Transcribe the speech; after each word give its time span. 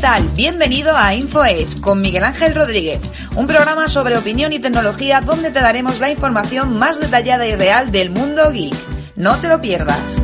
tal? 0.00 0.30
Bienvenido 0.30 0.96
a 0.96 1.14
InfoES 1.14 1.76
con 1.76 2.00
Miguel 2.00 2.24
Ángel 2.24 2.54
Rodríguez, 2.54 3.00
un 3.36 3.46
programa 3.46 3.86
sobre 3.86 4.16
opinión 4.16 4.50
y 4.54 4.58
tecnología 4.58 5.20
donde 5.20 5.50
te 5.50 5.60
daremos 5.60 6.00
la 6.00 6.10
información 6.10 6.78
más 6.78 6.98
detallada 7.00 7.46
y 7.46 7.54
real 7.54 7.92
del 7.92 8.08
mundo 8.08 8.50
geek. 8.50 8.74
No 9.16 9.36
te 9.36 9.48
lo 9.48 9.60
pierdas. 9.60 10.16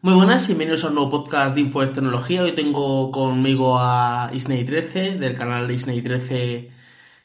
Muy 0.00 0.14
buenas, 0.14 0.48
bienvenidos 0.48 0.82
a 0.82 0.88
un 0.88 0.96
nuevo 0.96 1.10
podcast 1.10 1.54
de 1.54 1.60
InfoES 1.60 1.92
Tecnología. 1.92 2.42
Hoy 2.42 2.52
tengo 2.52 3.12
conmigo 3.12 3.78
a 3.78 4.30
Isney13 4.32 5.18
del 5.18 5.36
canal 5.36 5.70
Isney13. 5.70 6.70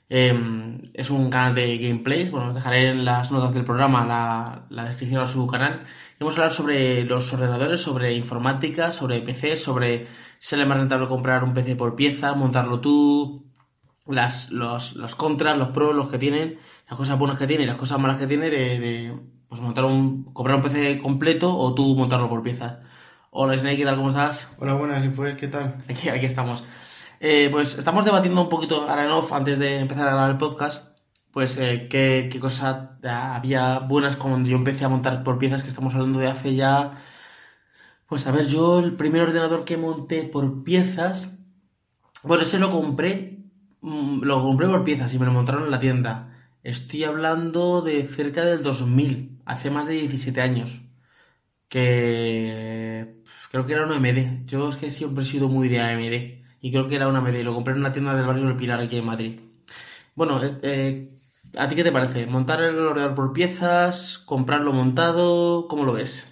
es 0.09 1.09
un 1.09 1.29
canal 1.31 1.55
de 1.55 1.79
gameplays. 1.79 2.29
Bueno, 2.29 2.49
os 2.49 2.55
dejaré 2.55 2.91
en 2.91 3.03
las 3.03 3.31
notas 3.31 3.55
del 3.55 3.65
programa 3.65 4.05
la, 4.05 4.67
la 4.69 4.83
descripción 4.83 5.23
a 5.23 5.27
su 5.27 5.47
canal. 5.47 5.87
Vamos 6.19 6.33
a 6.33 6.37
hablar 6.37 6.53
sobre 6.53 7.03
los 7.03 7.31
ordenadores, 7.31 7.79
sobre 7.79 8.13
informática, 8.13 8.91
sobre 8.91 9.21
PC, 9.21 9.55
sobre 9.55 10.07
si 10.39 10.55
es 10.55 10.67
más 10.67 10.77
rentable 10.77 11.07
comprar 11.07 11.43
un 11.43 11.53
PC 11.53 11.75
por 11.75 11.95
pieza, 11.95 12.33
montarlo 12.33 12.79
tú, 12.79 13.45
las, 14.07 14.49
los, 14.49 14.95
los 14.95 15.15
contras, 15.15 15.55
los 15.59 15.67
pros, 15.69 15.95
los 15.95 16.07
que 16.09 16.17
tienen, 16.17 16.57
las 16.89 16.97
cosas 16.97 17.19
buenas 17.19 17.37
que 17.37 17.45
tiene 17.45 17.65
y 17.65 17.67
las 17.67 17.75
cosas 17.75 17.99
malas 17.99 18.17
que 18.17 18.25
tiene 18.25 18.49
de, 18.49 18.79
de 18.79 19.15
pues 19.47 19.61
montar 19.61 19.85
un, 19.85 20.23
comprar 20.33 20.55
un 20.55 20.63
PC 20.63 20.99
completo 21.03 21.55
o 21.55 21.75
tú 21.75 21.95
montarlo 21.95 22.29
por 22.29 22.41
piezas. 22.41 22.77
Hola 23.29 23.55
Snake, 23.55 23.77
¿qué 23.77 23.85
tal? 23.85 23.97
¿Cómo 23.97 24.09
estás? 24.09 24.47
Hola, 24.57 24.73
buenas, 24.73 25.05
Infoes, 25.05 25.37
¿qué 25.37 25.47
tal? 25.47 25.83
Aquí, 25.87 26.09
aquí 26.09 26.25
estamos. 26.25 26.63
Eh, 27.19 27.49
pues 27.51 27.77
estamos 27.77 28.03
debatiendo 28.05 28.41
un 28.41 28.49
poquito 28.49 28.89
ahora 28.89 29.05
en 29.05 29.11
off 29.11 29.33
antes 29.33 29.59
de 29.59 29.79
empezar 29.79 30.07
a 30.07 30.13
grabar 30.13 30.31
el 30.31 30.37
podcast 30.37 30.86
pues 31.37 31.55
eh, 31.59 31.87
qué, 31.87 32.29
qué 32.31 32.39
cosas 32.39 32.89
había 33.03 33.77
buenas 33.77 34.15
cuando 34.15 34.49
yo 34.49 34.55
empecé 34.57 34.85
a 34.85 34.89
montar 34.89 35.23
por 35.23 35.37
piezas 35.37 35.61
que 35.61 35.69
estamos 35.69 35.93
hablando 35.93 36.17
de 36.17 36.25
hace 36.25 36.55
ya... 36.55 37.03
Pues 38.07 38.25
a 38.25 38.31
ver, 38.31 38.47
yo 38.47 38.79
el 38.79 38.95
primer 38.95 39.21
ordenador 39.21 39.63
que 39.63 39.77
monté 39.77 40.23
por 40.23 40.63
piezas, 40.63 41.37
bueno, 42.23 42.41
ese 42.41 42.57
lo 42.57 42.71
compré, 42.71 43.37
mm, 43.81 44.23
lo 44.23 44.41
compré 44.41 44.67
por 44.67 44.83
piezas 44.83 45.13
y 45.13 45.19
me 45.19 45.27
lo 45.27 45.31
montaron 45.31 45.65
en 45.65 45.69
la 45.69 45.79
tienda. 45.79 46.35
Estoy 46.63 47.03
hablando 47.03 47.81
de 47.83 48.03
cerca 48.07 48.43
del 48.43 48.63
2000, 48.63 49.39
hace 49.45 49.69
más 49.69 49.85
de 49.85 49.93
17 49.93 50.41
años. 50.41 50.81
Que 51.69 53.21
creo 53.51 53.67
que 53.67 53.73
era 53.73 53.85
un 53.85 53.91
AMD. 53.91 54.45
Yo 54.47 54.69
es 54.69 54.77
que 54.77 54.89
siempre 54.89 55.23
he 55.23 55.27
sido 55.27 55.49
muy 55.49 55.67
de 55.69 55.81
AMD. 55.81 56.45
Y 56.61 56.71
creo 56.71 56.87
que 56.87 56.95
era 56.95 57.07
un 57.07 57.15
AMD. 57.15 57.43
Lo 57.43 57.53
compré 57.53 57.73
en 57.73 57.81
una 57.81 57.93
tienda 57.93 58.15
del 58.15 58.25
barrio 58.25 58.47
del 58.47 58.57
Pilar 58.57 58.79
aquí 58.79 58.97
en 58.97 59.05
Madrid. 59.05 59.39
Bueno, 60.15 60.41
eh, 60.63 61.16
¿A 61.55 61.69
ti 61.69 61.75
qué 61.75 61.83
te 61.83 61.91
parece? 61.91 62.25
¿Montar 62.25 62.61
el 62.61 62.77
ordenador 62.77 63.15
por 63.15 63.33
piezas? 63.33 64.17
¿Comprarlo 64.17 64.73
montado? 64.73 65.67
¿Cómo 65.67 65.85
lo 65.85 65.93
ves? 65.93 66.25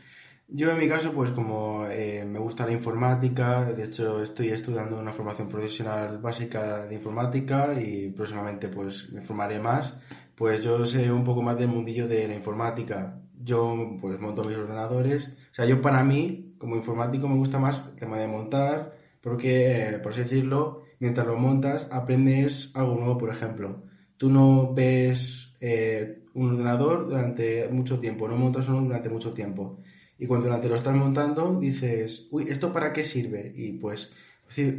Yo 0.47 0.69
en 0.71 0.77
mi 0.77 0.87
caso, 0.87 1.13
pues 1.13 1.31
como 1.31 1.85
eh, 1.87 2.25
me 2.25 2.39
gusta 2.39 2.65
la 2.65 2.73
informática, 2.73 3.65
de 3.65 3.83
hecho 3.83 4.21
estoy 4.21 4.49
estudiando 4.49 4.99
una 4.99 5.13
formación 5.13 5.47
profesional 5.49 6.19
básica 6.19 6.85
de 6.85 6.95
informática 6.95 7.79
y 7.79 8.09
próximamente 8.11 8.67
pues 8.67 9.11
me 9.11 9.21
formaré 9.21 9.59
más, 9.59 9.95
pues 10.35 10.61
yo 10.63 10.85
sé 10.85 11.11
un 11.11 11.23
poco 11.23 11.41
más 11.41 11.57
del 11.57 11.69
mundillo 11.69 12.07
de 12.07 12.27
la 12.27 12.35
informática. 12.35 13.19
Yo 13.43 13.97
pues 14.01 14.19
monto 14.19 14.43
mis 14.43 14.57
ordenadores, 14.57 15.29
o 15.51 15.55
sea, 15.55 15.65
yo 15.65 15.81
para 15.81 16.03
mí 16.03 16.55
como 16.57 16.75
informático 16.75 17.27
me 17.27 17.35
gusta 17.35 17.59
más 17.59 17.81
el 17.87 17.95
tema 17.95 18.17
de 18.17 18.27
montar, 18.27 18.97
porque 19.21 19.99
por 20.03 20.11
así 20.11 20.21
decirlo, 20.21 20.83
mientras 20.99 21.25
lo 21.25 21.37
montas 21.37 21.87
aprendes 21.91 22.71
algo 22.75 22.95
nuevo, 22.95 23.17
por 23.17 23.29
ejemplo 23.29 23.84
tú 24.17 24.29
no 24.29 24.73
ves 24.73 25.53
eh, 25.59 26.23
un 26.33 26.51
ordenador 26.51 27.05
durante 27.07 27.67
mucho 27.69 27.99
tiempo, 27.99 28.27
no 28.27 28.37
montas 28.37 28.67
uno 28.69 28.81
durante 28.81 29.09
mucho 29.09 29.31
tiempo. 29.31 29.79
Y 30.17 30.27
cuando 30.27 30.47
durante 30.47 30.69
lo 30.69 30.75
estás 30.75 30.95
montando 30.95 31.59
dices, 31.59 32.27
uy, 32.31 32.45
¿esto 32.49 32.71
para 32.71 32.93
qué 32.93 33.03
sirve? 33.03 33.51
Y 33.55 33.73
pues, 33.73 34.11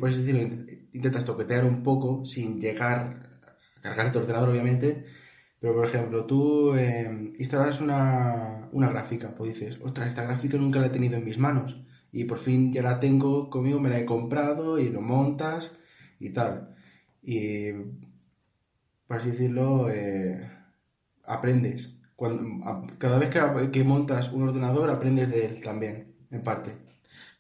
pues 0.00 0.16
decirlo, 0.16 0.42
intentas 0.92 1.24
toquetear 1.24 1.64
un 1.64 1.82
poco 1.82 2.24
sin 2.24 2.60
llegar 2.60 3.40
a 3.76 3.80
cargar 3.82 4.12
tu 4.12 4.18
ordenador, 4.18 4.50
obviamente. 4.50 5.04
Pero, 5.60 5.74
por 5.74 5.86
ejemplo, 5.86 6.26
tú 6.26 6.74
eh, 6.74 7.34
instalas 7.38 7.80
una, 7.80 8.68
una 8.72 8.88
gráfica, 8.90 9.34
pues 9.34 9.54
dices, 9.54 9.78
ostras, 9.82 10.08
esta 10.08 10.24
gráfica 10.24 10.56
nunca 10.58 10.80
la 10.80 10.86
he 10.86 10.90
tenido 10.90 11.16
en 11.16 11.24
mis 11.24 11.38
manos. 11.38 11.76
Y 12.12 12.24
por 12.24 12.38
fin 12.38 12.72
ya 12.72 12.82
la 12.82 13.00
tengo 13.00 13.50
conmigo, 13.50 13.80
me 13.80 13.90
la 13.90 13.98
he 13.98 14.04
comprado 14.06 14.78
y 14.78 14.90
lo 14.90 15.00
montas 15.00 15.72
y 16.20 16.30
tal. 16.30 16.74
Y 17.22 17.72
por 19.06 19.18
así 19.18 19.30
decirlo, 19.30 19.88
eh, 19.90 20.50
aprendes. 21.26 21.90
Cuando, 22.14 22.86
cada 22.98 23.18
vez 23.18 23.30
que, 23.70 23.84
montas 23.84 24.32
un 24.32 24.48
ordenador, 24.48 24.90
aprendes 24.90 25.28
de 25.30 25.46
él 25.46 25.60
también, 25.62 26.14
en 26.30 26.42
parte. 26.42 26.74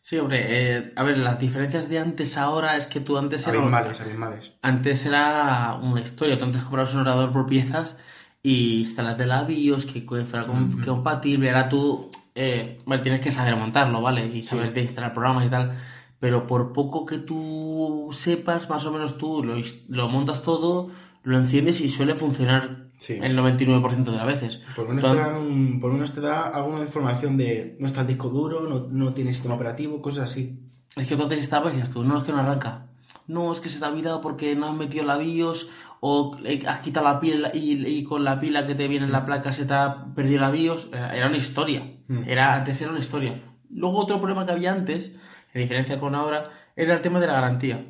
Sí, 0.02 0.18
hombre, 0.18 0.44
eh, 0.48 0.92
a 0.94 1.02
ver, 1.02 1.18
las 1.18 1.40
diferencias 1.40 1.88
de 1.88 1.98
antes 1.98 2.36
ahora 2.36 2.76
es 2.76 2.86
que 2.86 3.00
tú 3.00 3.18
antes 3.18 3.46
era... 3.46 3.58
Abismales, 3.58 4.00
abismales. 4.00 4.52
Antes 4.62 5.04
era 5.06 5.78
una 5.82 6.00
historia, 6.00 6.38
tú 6.38 6.44
antes 6.44 6.62
comprabas 6.62 6.94
un 6.94 7.00
ordenador 7.00 7.32
por 7.32 7.46
piezas 7.46 7.96
y 8.42 8.80
instalaste 8.80 9.26
la 9.26 9.42
BIOS 9.44 9.86
que 9.86 10.02
fuera 10.02 10.46
compatible, 10.46 11.48
era 11.48 11.68
tú... 11.68 12.10
Eh, 12.34 12.78
bueno, 12.84 13.02
tienes 13.02 13.22
que 13.22 13.30
saber 13.30 13.56
montarlo, 13.56 14.02
¿vale? 14.02 14.26
Y 14.26 14.42
saber 14.42 14.72
de 14.74 14.82
instalar 14.82 15.14
programas 15.14 15.46
y 15.46 15.48
tal 15.48 15.76
pero 16.18 16.46
por 16.46 16.72
poco 16.72 17.04
que 17.04 17.18
tú 17.18 18.08
sepas, 18.12 18.68
más 18.68 18.84
o 18.86 18.92
menos 18.92 19.18
tú 19.18 19.44
lo, 19.44 19.56
lo 19.88 20.08
montas 20.08 20.42
todo, 20.42 20.90
lo 21.26 21.38
enciendes 21.38 21.80
y 21.80 21.90
suele 21.90 22.14
funcionar 22.14 22.86
el 23.08 23.36
99% 23.36 24.04
de 24.04 24.16
las 24.16 24.26
veces. 24.26 24.60
Por 24.76 24.86
lo, 24.86 24.94
menos 24.94 26.12
te 26.12 26.20
da 26.20 26.46
alguna 26.46 26.82
información 26.82 27.36
de 27.36 27.76
no 27.80 27.88
está 27.88 28.02
el 28.02 28.06
disco 28.06 28.28
duro, 28.28 28.60
no, 28.68 28.86
no 28.88 29.12
tiene 29.12 29.32
sistema 29.32 29.56
operativo, 29.56 30.00
cosas 30.00 30.30
así. 30.30 30.60
Es 30.94 31.08
que 31.08 31.16
tú 31.16 31.24
antes 31.24 31.40
estabas 31.40 31.72
y 31.72 31.76
decías 31.78 31.92
tú, 31.92 32.04
no 32.04 32.16
es 32.16 32.22
que 32.22 32.30
no 32.30 32.38
arranca. 32.38 32.86
No, 33.26 33.52
es 33.52 33.58
que 33.58 33.68
se 33.68 33.80
te 33.80 33.84
ha 33.84 33.88
olvidado 33.88 34.20
porque 34.20 34.54
no 34.54 34.68
has 34.68 34.74
metido 34.74 35.04
la 35.04 35.16
BIOS 35.16 35.68
o 35.98 36.36
has 36.68 36.78
quitado 36.78 37.06
la 37.06 37.18
pila 37.18 37.50
y, 37.52 38.04
con 38.04 38.22
la 38.22 38.38
pila 38.38 38.64
que 38.64 38.76
te 38.76 38.86
viene 38.86 39.06
en 39.06 39.12
la 39.12 39.26
placa 39.26 39.52
se 39.52 39.66
te 39.66 39.74
ha 39.74 40.14
perdido 40.14 40.42
la 40.42 40.52
BIOS. 40.52 40.90
Era, 40.92 41.26
una 41.26 41.38
historia. 41.38 41.92
Mm. 42.06 42.22
Era, 42.28 42.54
antes 42.54 42.80
era 42.80 42.90
una 42.90 43.00
historia. 43.00 43.42
Luego 43.68 43.98
otro 43.98 44.18
problema 44.18 44.46
que 44.46 44.52
había 44.52 44.72
antes, 44.72 45.10
en 45.52 45.60
diferencia 45.60 45.98
con 45.98 46.14
ahora, 46.14 46.50
era 46.76 46.94
el 46.94 47.00
tema 47.00 47.18
de 47.18 47.26
la 47.26 47.32
garantía. 47.32 47.84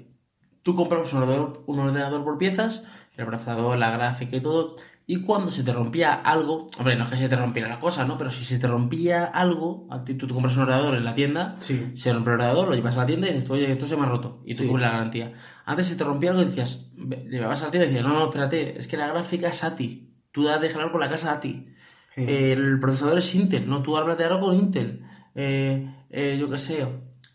Tú 0.62 0.74
comprabas 0.74 1.12
un 1.12 1.22
ordenador, 1.22 1.62
un 1.66 1.78
ordenador 1.78 2.24
por 2.24 2.38
piezas 2.38 2.82
el 3.16 3.26
procesador, 3.26 3.78
la 3.78 3.90
gráfica 3.90 4.36
y 4.36 4.40
todo. 4.40 4.76
Y 5.08 5.22
cuando 5.22 5.52
se 5.52 5.62
te 5.62 5.72
rompía 5.72 6.14
algo, 6.14 6.68
hombre, 6.78 6.96
no 6.96 7.04
es 7.04 7.10
que 7.10 7.16
se 7.16 7.28
te 7.28 7.36
rompiera 7.36 7.68
la 7.68 7.78
cosa, 7.78 8.04
¿no? 8.04 8.18
Pero 8.18 8.28
si 8.28 8.44
se 8.44 8.58
te 8.58 8.66
rompía 8.66 9.24
algo, 9.24 9.86
tú 10.18 10.26
compras 10.26 10.56
un 10.56 10.64
ordenador 10.64 10.96
en 10.96 11.04
la 11.04 11.14
tienda, 11.14 11.56
se 11.60 12.12
rompe 12.12 12.30
el 12.30 12.34
ordenador, 12.34 12.68
lo 12.68 12.74
llevas 12.74 12.96
a 12.96 13.00
la 13.00 13.06
tienda 13.06 13.28
y 13.28 13.34
dices, 13.34 13.48
oye, 13.48 13.70
esto 13.70 13.86
se 13.86 13.96
me 13.96 14.02
ha 14.02 14.06
roto, 14.06 14.42
y 14.44 14.56
tú 14.56 14.64
sí. 14.64 14.72
la 14.72 14.90
garantía. 14.90 15.32
Antes 15.64 15.86
se 15.86 15.94
te 15.94 16.02
rompía 16.02 16.30
algo 16.30 16.42
y 16.42 16.46
decías, 16.46 16.90
llevabas 17.30 17.62
a 17.62 17.66
la 17.66 17.70
tienda 17.70 17.84
y 17.84 17.88
decías, 17.90 18.04
no, 18.04 18.14
no, 18.14 18.24
espérate, 18.24 18.78
es 18.78 18.88
que 18.88 18.96
la 18.96 19.06
gráfica 19.06 19.48
es 19.48 19.62
ATI, 19.62 20.12
tú 20.32 20.42
das 20.42 20.60
de 20.60 20.70
jalar 20.70 20.90
por 20.90 21.00
la 21.00 21.08
casa 21.08 21.34
ATI. 21.34 21.68
el 22.16 22.80
procesador 22.80 23.18
es 23.18 23.32
Intel, 23.36 23.68
no, 23.68 23.82
tú 23.82 23.96
hablas 23.96 24.18
de 24.18 24.24
algo 24.24 24.40
con 24.40 24.56
Intel. 24.56 25.04
Eh, 25.36 25.88
eh, 26.10 26.36
yo 26.40 26.50
qué 26.50 26.58
sé, 26.58 26.84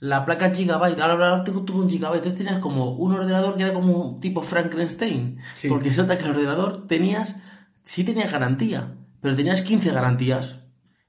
la 0.01 0.25
placa 0.25 0.50
Gigabyte, 0.50 1.00
ahora 1.00 1.44
tengo 1.44 1.63
un 1.79 1.88
Gigabyte, 1.88 2.25
entonces 2.25 2.39
tenías 2.39 2.59
como 2.59 2.89
un 2.89 3.13
ordenador 3.13 3.56
que 3.56 3.62
era 3.62 3.72
como 3.72 4.17
tipo 4.19 4.41
Frankenstein, 4.41 5.39
porque 5.69 5.89
resulta 5.89 6.17
que 6.17 6.23
el 6.23 6.31
ordenador 6.31 6.88
tenías, 6.88 7.35
sí 7.84 8.03
tenía 8.03 8.28
garantía, 8.28 8.95
pero 9.22 9.35
tenías 9.35 9.62
15 9.62 9.91
garantías, 9.91 10.62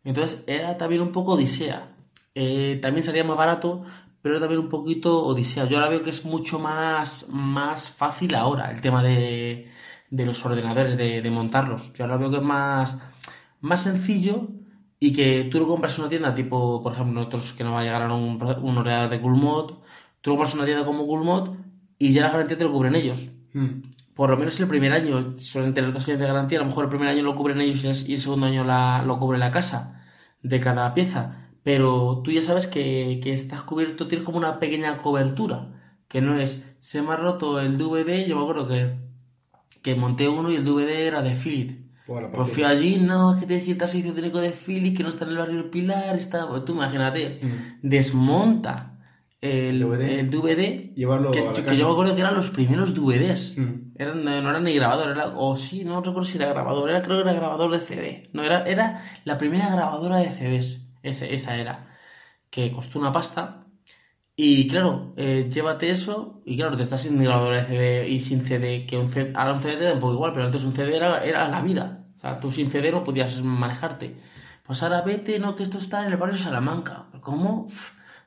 entonces 0.04 0.44
era 0.46 0.76
también 0.76 1.00
un 1.00 1.10
poco 1.10 1.32
odisea, 1.32 1.96
eh, 2.34 2.78
también 2.82 3.02
salía 3.02 3.24
más 3.24 3.38
barato, 3.38 3.82
pero 4.20 4.34
era 4.34 4.40
también 4.40 4.60
un 4.60 4.68
poquito 4.68 5.24
odisea, 5.24 5.64
yo 5.64 5.78
ahora 5.78 5.88
veo 5.88 6.02
que 6.02 6.10
es 6.10 6.26
mucho 6.26 6.58
más, 6.58 7.28
más 7.30 7.88
fácil 7.88 8.34
ahora 8.34 8.70
el 8.70 8.82
tema 8.82 9.02
de, 9.02 9.70
de 10.10 10.26
los 10.26 10.44
ordenadores, 10.44 10.98
de, 10.98 11.22
de 11.22 11.30
montarlos, 11.30 11.94
yo 11.94 12.04
ahora 12.04 12.18
veo 12.18 12.30
que 12.30 12.36
es 12.36 12.42
más, 12.42 12.98
más 13.62 13.82
sencillo, 13.84 14.48
y 15.02 15.12
que 15.12 15.48
tú 15.50 15.58
lo 15.58 15.66
compras 15.66 15.94
en 15.96 16.02
una 16.02 16.10
tienda 16.10 16.32
tipo, 16.32 16.80
por 16.80 16.92
ejemplo, 16.92 17.14
nosotros 17.14 17.54
que 17.54 17.64
nos 17.64 17.74
va 17.74 17.80
a 17.80 17.82
llegar 17.82 18.02
a 18.02 18.14
un, 18.14 18.40
un 18.40 18.78
ordenador 18.78 19.10
de 19.10 19.20
Coolmod, 19.20 19.72
tú 20.20 20.30
lo 20.30 20.36
compras 20.36 20.52
en 20.52 20.60
una 20.60 20.66
tienda 20.66 20.84
como 20.84 21.08
Coolmod 21.08 21.56
y 21.98 22.12
ya 22.12 22.22
la 22.22 22.30
garantía 22.30 22.56
te 22.56 22.62
lo 22.62 22.70
cubren 22.70 22.94
ellos. 22.94 23.28
Hmm. 23.52 23.82
Por 24.14 24.30
lo 24.30 24.36
menos 24.36 24.60
el 24.60 24.68
primer 24.68 24.92
año 24.92 25.36
suelen 25.38 25.74
tener 25.74 25.92
dos 25.92 26.06
años 26.06 26.20
de 26.20 26.26
garantía, 26.28 26.58
a 26.58 26.62
lo 26.62 26.68
mejor 26.68 26.84
el 26.84 26.90
primer 26.90 27.08
año 27.08 27.24
lo 27.24 27.34
cubren 27.34 27.60
ellos 27.60 28.08
y 28.08 28.14
el 28.14 28.20
segundo 28.20 28.46
año 28.46 28.62
la, 28.62 29.02
lo 29.04 29.18
cubre 29.18 29.38
la 29.38 29.50
casa 29.50 30.04
de 30.40 30.60
cada 30.60 30.94
pieza. 30.94 31.48
Pero 31.64 32.20
tú 32.22 32.30
ya 32.30 32.42
sabes 32.42 32.68
que, 32.68 33.18
que 33.20 33.32
estás 33.32 33.62
cubierto, 33.62 34.06
tienes 34.06 34.24
como 34.24 34.38
una 34.38 34.60
pequeña 34.60 34.98
cobertura, 34.98 35.96
que 36.06 36.20
no 36.20 36.36
es, 36.36 36.64
se 36.78 37.02
me 37.02 37.12
ha 37.12 37.16
roto 37.16 37.58
el 37.58 37.76
DVD, 37.76 38.24
yo 38.24 38.36
me 38.36 38.42
acuerdo 38.42 38.68
que, 38.68 38.98
que 39.82 39.96
monté 39.96 40.28
uno 40.28 40.48
y 40.52 40.54
el 40.54 40.64
DVD 40.64 41.08
era 41.08 41.22
de 41.22 41.34
Philips 41.34 41.81
pues 42.06 42.52
fui 42.52 42.64
allí, 42.64 42.98
no, 42.98 43.34
es 43.34 43.40
que 43.40 43.46
tienes 43.46 43.64
que 43.64 43.70
ir 43.72 43.82
al 43.82 43.88
servicio 43.88 44.12
técnico 44.12 44.40
de 44.40 44.50
Philips, 44.50 44.96
que 44.96 45.02
no 45.04 45.10
está 45.10 45.24
en 45.24 45.30
el 45.30 45.38
barrio 45.38 45.56
del 45.56 45.70
Pilar, 45.70 46.18
está, 46.18 46.48
pues 46.48 46.64
tú 46.64 46.72
imagínate, 46.72 47.40
mm. 47.42 47.86
desmonta 47.88 48.98
el 49.40 49.80
DVD, 50.30 50.94
llevarlo 50.94 51.30
que, 51.32 51.40
yo 51.76 51.86
me 51.86 51.92
acuerdo 51.92 52.14
que 52.14 52.20
eran 52.20 52.34
los 52.34 52.50
primeros 52.50 52.94
DVDs, 52.94 53.56
mm. 53.56 53.94
eran, 53.96 54.24
no, 54.24 54.30
eran 54.30 54.64
ni 54.64 54.74
grabador, 54.74 55.10
era, 55.10 55.28
o 55.36 55.56
sí, 55.56 55.84
no 55.84 56.00
recuerdo 56.00 56.28
si 56.28 56.38
era 56.38 56.48
grabador, 56.48 56.90
era, 56.90 57.02
creo 57.02 57.16
que 57.16 57.28
era 57.28 57.38
grabador 57.38 57.70
de 57.70 57.80
CD, 57.80 58.30
no, 58.32 58.42
era, 58.42 58.64
era 58.64 59.04
la 59.24 59.38
primera 59.38 59.70
grabadora 59.70 60.18
de 60.18 60.30
CDs, 60.30 60.80
esa 61.02 61.56
era. 61.56 61.88
que 62.50 62.70
costó 62.72 62.98
una 62.98 63.12
pasta. 63.12 63.66
Y 64.34 64.66
claro, 64.68 65.12
eh, 65.16 65.48
llévate 65.52 65.90
eso 65.90 66.42
y 66.46 66.56
claro, 66.56 66.76
te 66.76 66.82
estás 66.84 67.02
sin 67.02 67.22
grabador 67.22 67.54
de 67.54 67.64
CD 67.64 68.08
y 68.08 68.20
sin 68.20 68.40
CD, 68.42 68.86
que 68.86 68.96
un 68.98 69.08
CD, 69.08 69.32
ahora 69.36 69.52
un 69.54 69.60
CD 69.60 69.76
te 69.76 69.84
da 69.84 69.94
igual, 69.94 70.32
pero 70.32 70.46
antes 70.46 70.64
un 70.64 70.72
CD 70.72 70.96
era, 70.96 71.22
era 71.24 71.48
la 71.48 71.60
vida. 71.62 72.06
O 72.16 72.18
sea, 72.18 72.40
tú 72.40 72.50
sin 72.50 72.70
CD 72.70 72.90
no 72.92 73.04
podías 73.04 73.40
manejarte. 73.42 74.16
Pues 74.64 74.82
ahora 74.82 75.02
vete, 75.02 75.38
no, 75.38 75.54
que 75.54 75.62
esto 75.64 75.78
está 75.78 76.04
en 76.06 76.12
el 76.12 76.16
barrio 76.18 76.36
Salamanca. 76.38 77.08
¿Cómo? 77.20 77.68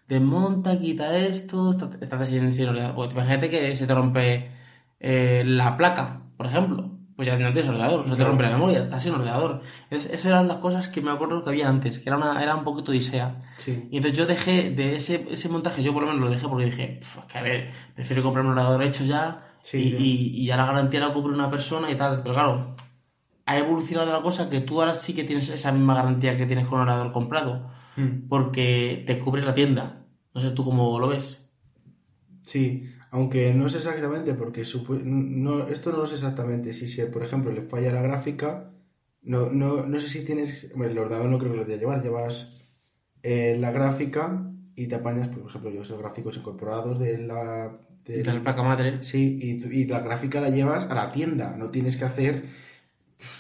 Desmonta, 0.08 0.80
quita 0.80 1.18
esto, 1.18 1.72
está- 1.72 1.90
estás 2.02 2.30
sin, 2.30 2.54
sin. 2.54 2.70
Pues 2.96 3.12
imagínate 3.12 3.50
que 3.50 3.76
se 3.76 3.88
te 3.88 3.96
rompe 3.96 4.52
eh, 5.00 5.44
la 5.46 5.76
placa, 5.78 6.22
por 6.38 6.46
ejemplo. 6.48 6.95
Pues 7.16 7.28
ya 7.30 7.38
no 7.38 7.54
tienes 7.54 7.68
ordenador, 7.70 8.10
se 8.10 8.16
te 8.18 8.24
rompe 8.26 8.44
la 8.44 8.50
memoria, 8.52 8.80
estás 8.84 9.02
sin 9.04 9.14
ordenador. 9.14 9.62
Es- 9.90 10.06
esas 10.08 10.26
eran 10.26 10.50
las 10.50 10.58
cosas 10.58 10.90
que 10.90 11.02
me 11.02 11.12
acuerdo 11.12 11.44
que 11.44 11.50
había 11.50 11.70
antes, 11.70 12.00
que 12.00 12.10
era, 12.10 12.18
una, 12.18 12.44
era 12.44 12.56
un 12.56 12.66
poquito 12.66 12.92
odisea. 12.92 13.42
Sí. 13.56 13.88
Y 13.90 13.98
entonces 13.98 14.18
yo 14.18 14.26
dejé 14.26 14.72
de 14.72 14.98
ese, 14.98 15.26
ese 15.32 15.48
montaje, 15.48 15.82
yo 15.82 15.94
por 15.94 16.02
lo 16.04 16.10
menos 16.10 16.22
lo 16.22 16.30
dejé 16.30 16.48
porque 16.50 16.66
dije, 16.66 16.98
"Pf, 17.00 17.20
que 17.30 17.38
a 17.38 17.42
ver, 17.42 17.72
prefiero 17.96 18.22
comprarme 18.22 18.52
un 18.52 18.58
ordenador 18.58 18.84
hecho 18.84 19.06
ya 19.06 19.42
Sí, 19.62 19.78
y, 19.98 20.04
y- 20.04 20.42
y 20.42 20.46
ya 20.46 20.58
la 20.58 20.66
garantía 20.66 21.00
la 21.00 21.14
cubre 21.14 21.34
una 21.34 21.50
persona 21.50 21.90
y 21.90 21.96
tal. 21.96 22.22
Pero 22.22 22.36
claro, 22.36 22.76
ha 23.46 23.58
evolucionado 23.58 24.12
la 24.12 24.22
cosa 24.22 24.50
que 24.50 24.60
tú 24.60 24.82
ahora 24.82 24.94
sí 24.94 25.14
que 25.16 25.24
tienes 25.24 25.48
esa 25.50 25.72
misma 25.72 25.96
garantía 25.96 26.36
que 26.38 26.46
tienes 26.46 26.66
con 26.68 26.76
un 26.82 26.88
ordenador 26.90 27.14
comprado, 27.14 27.70
Mm. 27.96 28.28
porque 28.28 29.04
te 29.08 29.18
cubre 29.20 29.42
la 29.42 29.54
tienda. 29.54 30.02
No 30.34 30.42
sé 30.42 30.52
tú 30.52 30.66
cómo 30.66 31.00
lo 31.00 31.08
ves. 31.08 31.42
Sí, 32.44 32.90
aunque 33.12 33.54
no 33.54 33.70
sé 33.70 33.78
exactamente, 33.78 34.34
porque 34.34 34.64
no, 35.06 35.68
esto 35.68 35.92
no 35.92 36.00
lo 36.00 36.08
sé 36.08 36.16
exactamente. 36.16 36.74
Si, 36.74 36.88
se, 36.88 37.08
por 37.08 37.24
ejemplo, 37.24 37.52
le 37.52 37.62
falla 37.64 37.92
la 37.94 38.02
gráfica, 38.02 38.72
no, 39.22 39.50
no, 39.52 39.86
no 39.86 40.00
sé 40.00 40.10
si 40.10 40.26
tienes. 40.26 40.70
Hombre, 40.74 40.92
el 40.92 40.98
ordenador 41.00 41.30
no 41.30 41.40
creo 41.40 41.52
que 41.52 41.58
lo 41.60 41.66
debas 41.66 41.80
llevar. 41.82 42.04
Llevas 42.04 42.58
eh, 43.24 43.58
la 43.60 43.72
gráfica 43.72 44.52
y 44.76 44.88
te 44.88 44.96
apañas, 44.96 45.30
por 45.30 45.48
ejemplo, 45.50 45.72
yo 45.72 45.80
los 45.80 45.98
gráficos 46.00 46.38
incorporados 46.38 47.00
de 47.00 47.18
la. 47.20 47.78
de- 48.06 48.24
De 48.24 48.34
la 48.34 48.42
placa 48.44 48.64
madre. 48.64 49.04
Sí, 49.04 49.38
y, 49.42 49.82
y 49.82 49.86
la 49.88 50.00
gráfica 50.02 50.42
la 50.42 50.50
llevas 50.50 50.86
a 50.86 50.96
la 50.96 51.12
tienda. 51.12 51.56
No 51.58 51.70
tienes 51.72 51.98
que 51.98 52.06
hacer 52.06 52.44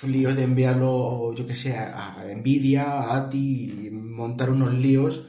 líos 0.07 0.35
de 0.35 0.43
enviarlo, 0.43 1.33
yo 1.35 1.45
que 1.47 1.55
sé, 1.55 1.75
a, 1.75 2.23
Nvidia, 2.35 2.83
a 2.83 3.17
ATI, 3.17 3.87
y 3.87 3.91
montar 3.91 4.49
unos 4.49 4.73
líos. 4.73 5.27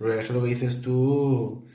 Es 0.00 0.30
lo 0.30 0.42
que 0.42 0.48
dices 0.50 0.82
tú. 0.82 1.65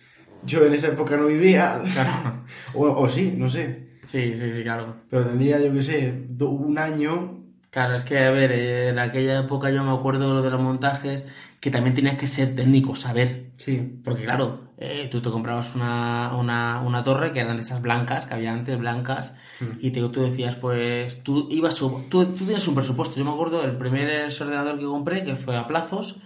Yo 0.45 0.65
en 0.65 0.73
esa 0.73 0.88
época 0.88 1.17
no 1.17 1.27
vivía. 1.27 1.81
Claro. 1.93 2.41
O, 2.73 2.85
o 2.88 3.09
sí, 3.09 3.33
no 3.38 3.49
sé. 3.49 3.99
Sí, 4.03 4.33
sí, 4.35 4.51
sí, 4.51 4.63
claro. 4.63 4.95
Pero 5.09 5.25
tendría, 5.25 5.59
yo 5.61 5.71
que 5.73 5.83
sé, 5.83 6.27
un 6.39 6.77
año. 6.77 7.38
Claro, 7.69 7.95
es 7.95 8.03
que, 8.03 8.17
a 8.19 8.31
ver, 8.31 8.51
en 8.51 8.99
aquella 8.99 9.39
época 9.39 9.69
yo 9.71 9.83
me 9.83 9.91
acuerdo 9.91 10.33
lo 10.33 10.41
de 10.41 10.49
los 10.49 10.59
montajes, 10.59 11.25
que 11.61 11.71
también 11.71 11.93
tenías 11.95 12.17
que 12.17 12.27
ser 12.27 12.53
técnico, 12.55 12.95
saber. 12.95 13.51
Sí, 13.55 13.99
Porque 14.03 14.23
claro, 14.23 14.71
eh, 14.77 15.07
tú 15.11 15.21
te 15.21 15.29
comprabas 15.29 15.75
una, 15.75 16.35
una, 16.35 16.81
una 16.81 17.03
torre 17.03 17.31
que 17.31 17.39
eran 17.39 17.55
de 17.55 17.61
esas 17.61 17.81
blancas, 17.81 18.25
que 18.25 18.33
había 18.33 18.51
antes 18.51 18.77
blancas, 18.77 19.33
Mm. 19.61 19.77
y 19.79 19.91
te, 19.91 20.01
tú 20.09 20.23
decías, 20.23 20.55
pues 20.55 21.21
tú 21.23 21.47
ibas, 21.51 21.75
tú, 21.75 22.03
tú 22.09 22.25
tienes 22.25 22.67
un 22.67 22.73
presupuesto. 22.75 23.17
Yo 23.17 23.23
me 23.25 23.31
acuerdo 23.31 23.61
del 23.61 23.77
primer 23.77 24.09
ordenador 24.41 24.79
que 24.79 24.85
compré, 24.85 25.23
que 25.23 25.35
fue 25.35 25.55
a 25.55 25.67
plazos, 25.67 26.17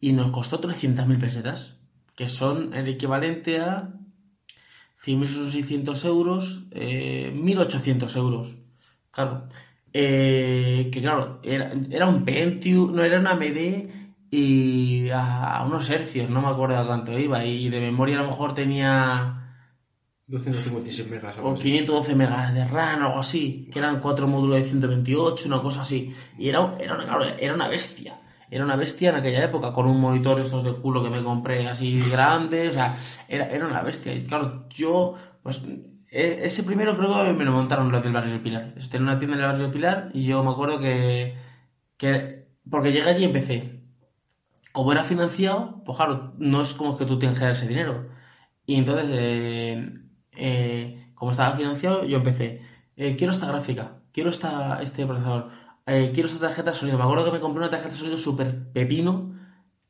y 0.00 0.12
nos 0.12 0.30
costó 0.32 0.58
300.000 0.60 1.18
pesetas, 1.18 1.76
que 2.14 2.28
son 2.28 2.74
el 2.74 2.88
equivalente 2.88 3.60
a 3.60 3.92
100.600 5.04 6.04
euros, 6.04 6.62
eh, 6.70 7.32
1.800 7.34 8.16
euros. 8.16 8.54
Claro. 9.10 9.48
Eh, 9.92 10.88
que 10.92 11.00
claro, 11.00 11.40
era, 11.42 11.72
era 11.90 12.08
un 12.08 12.24
Pentium, 12.24 12.94
no 12.94 13.04
era 13.04 13.20
una 13.20 13.32
AMD 13.32 13.88
y 14.30 15.08
a, 15.10 15.58
a 15.58 15.66
unos 15.66 15.88
hercios, 15.90 16.28
no 16.28 16.42
me 16.42 16.48
acuerdo 16.48 16.84
cuánto 16.86 17.16
iba, 17.16 17.44
y 17.44 17.68
de 17.68 17.80
memoria 17.80 18.18
a 18.18 18.22
lo 18.22 18.30
mejor 18.30 18.54
tenía 18.54 19.44
256 20.26 21.08
megas. 21.08 21.36
o 21.38 21.52
así. 21.52 21.62
512 21.62 22.14
megas 22.14 22.54
de 22.54 22.64
RAM 22.64 23.02
o 23.02 23.06
algo 23.06 23.20
así, 23.20 23.68
que 23.70 23.78
eran 23.78 24.00
cuatro 24.00 24.26
módulos 24.26 24.58
de 24.58 24.64
128, 24.64 25.46
una 25.46 25.60
cosa 25.60 25.82
así. 25.82 26.14
Y 26.38 26.48
era, 26.48 26.74
era, 26.80 26.94
una, 26.94 27.04
claro, 27.04 27.24
era 27.38 27.54
una 27.54 27.68
bestia. 27.68 28.18
Era 28.50 28.64
una 28.64 28.76
bestia 28.76 29.10
en 29.10 29.16
aquella 29.16 29.44
época, 29.44 29.72
con 29.72 29.86
un 29.86 30.00
monitor 30.00 30.40
estos 30.40 30.64
de 30.64 30.72
culo 30.74 31.02
que 31.02 31.10
me 31.10 31.22
compré 31.22 31.66
así 31.68 32.00
grande, 32.10 32.68
o 32.68 32.72
sea, 32.72 32.96
era, 33.28 33.46
era 33.48 33.66
una 33.66 33.82
bestia. 33.82 34.14
Y 34.14 34.26
claro, 34.26 34.66
yo, 34.70 35.14
pues, 35.42 35.62
e- 36.10 36.40
ese 36.46 36.62
primero 36.64 36.96
creo 36.96 37.24
que 37.24 37.32
me 37.32 37.44
lo 37.44 37.52
montaron 37.52 37.90
los 37.92 38.02
del 38.02 38.12
barrio 38.12 38.32
del 38.32 38.42
Pilar. 38.42 38.74
Tenía 38.90 39.02
una 39.08 39.18
tienda 39.18 39.36
en 39.36 39.42
el 39.42 39.48
barrio 39.48 39.64
del 39.64 39.72
Pilar 39.72 40.10
y 40.14 40.24
yo 40.24 40.42
me 40.44 40.50
acuerdo 40.50 40.78
que, 40.80 41.36
que 41.96 42.48
porque 42.70 42.92
llegué 42.92 43.10
allí 43.10 43.22
y 43.22 43.26
empecé. 43.26 43.80
Como 44.72 44.92
era 44.92 45.04
financiado, 45.04 45.82
pues 45.84 45.96
claro, 45.96 46.34
no 46.38 46.62
es 46.62 46.74
como 46.74 46.96
que 46.96 47.04
tú 47.06 47.18
que 47.18 47.26
dar 47.28 47.52
ese 47.52 47.68
dinero. 47.68 48.08
Y 48.66 48.76
entonces, 48.76 49.06
eh, 49.10 49.92
eh, 50.32 51.12
como 51.14 51.30
estaba 51.32 51.56
financiado, 51.56 52.04
yo 52.04 52.18
empecé. 52.18 52.62
eh, 52.96 53.16
quiero 53.16 53.32
esta 53.32 53.46
gráfica, 53.48 54.02
quiero 54.12 54.30
esta, 54.30 54.82
este 54.82 55.06
procesador, 55.06 55.50
eh, 55.86 56.10
quiero 56.14 56.28
esta 56.28 56.40
tarjeta 56.40 56.70
de 56.72 56.76
sonido. 56.76 56.98
Me 56.98 57.04
acuerdo 57.04 57.26
que 57.26 57.32
me 57.32 57.40
compré 57.40 57.60
una 57.60 57.70
tarjeta 57.70 57.92
de 57.92 57.98
sonido 57.98 58.16
súper 58.16 58.72
pepino 58.72 59.32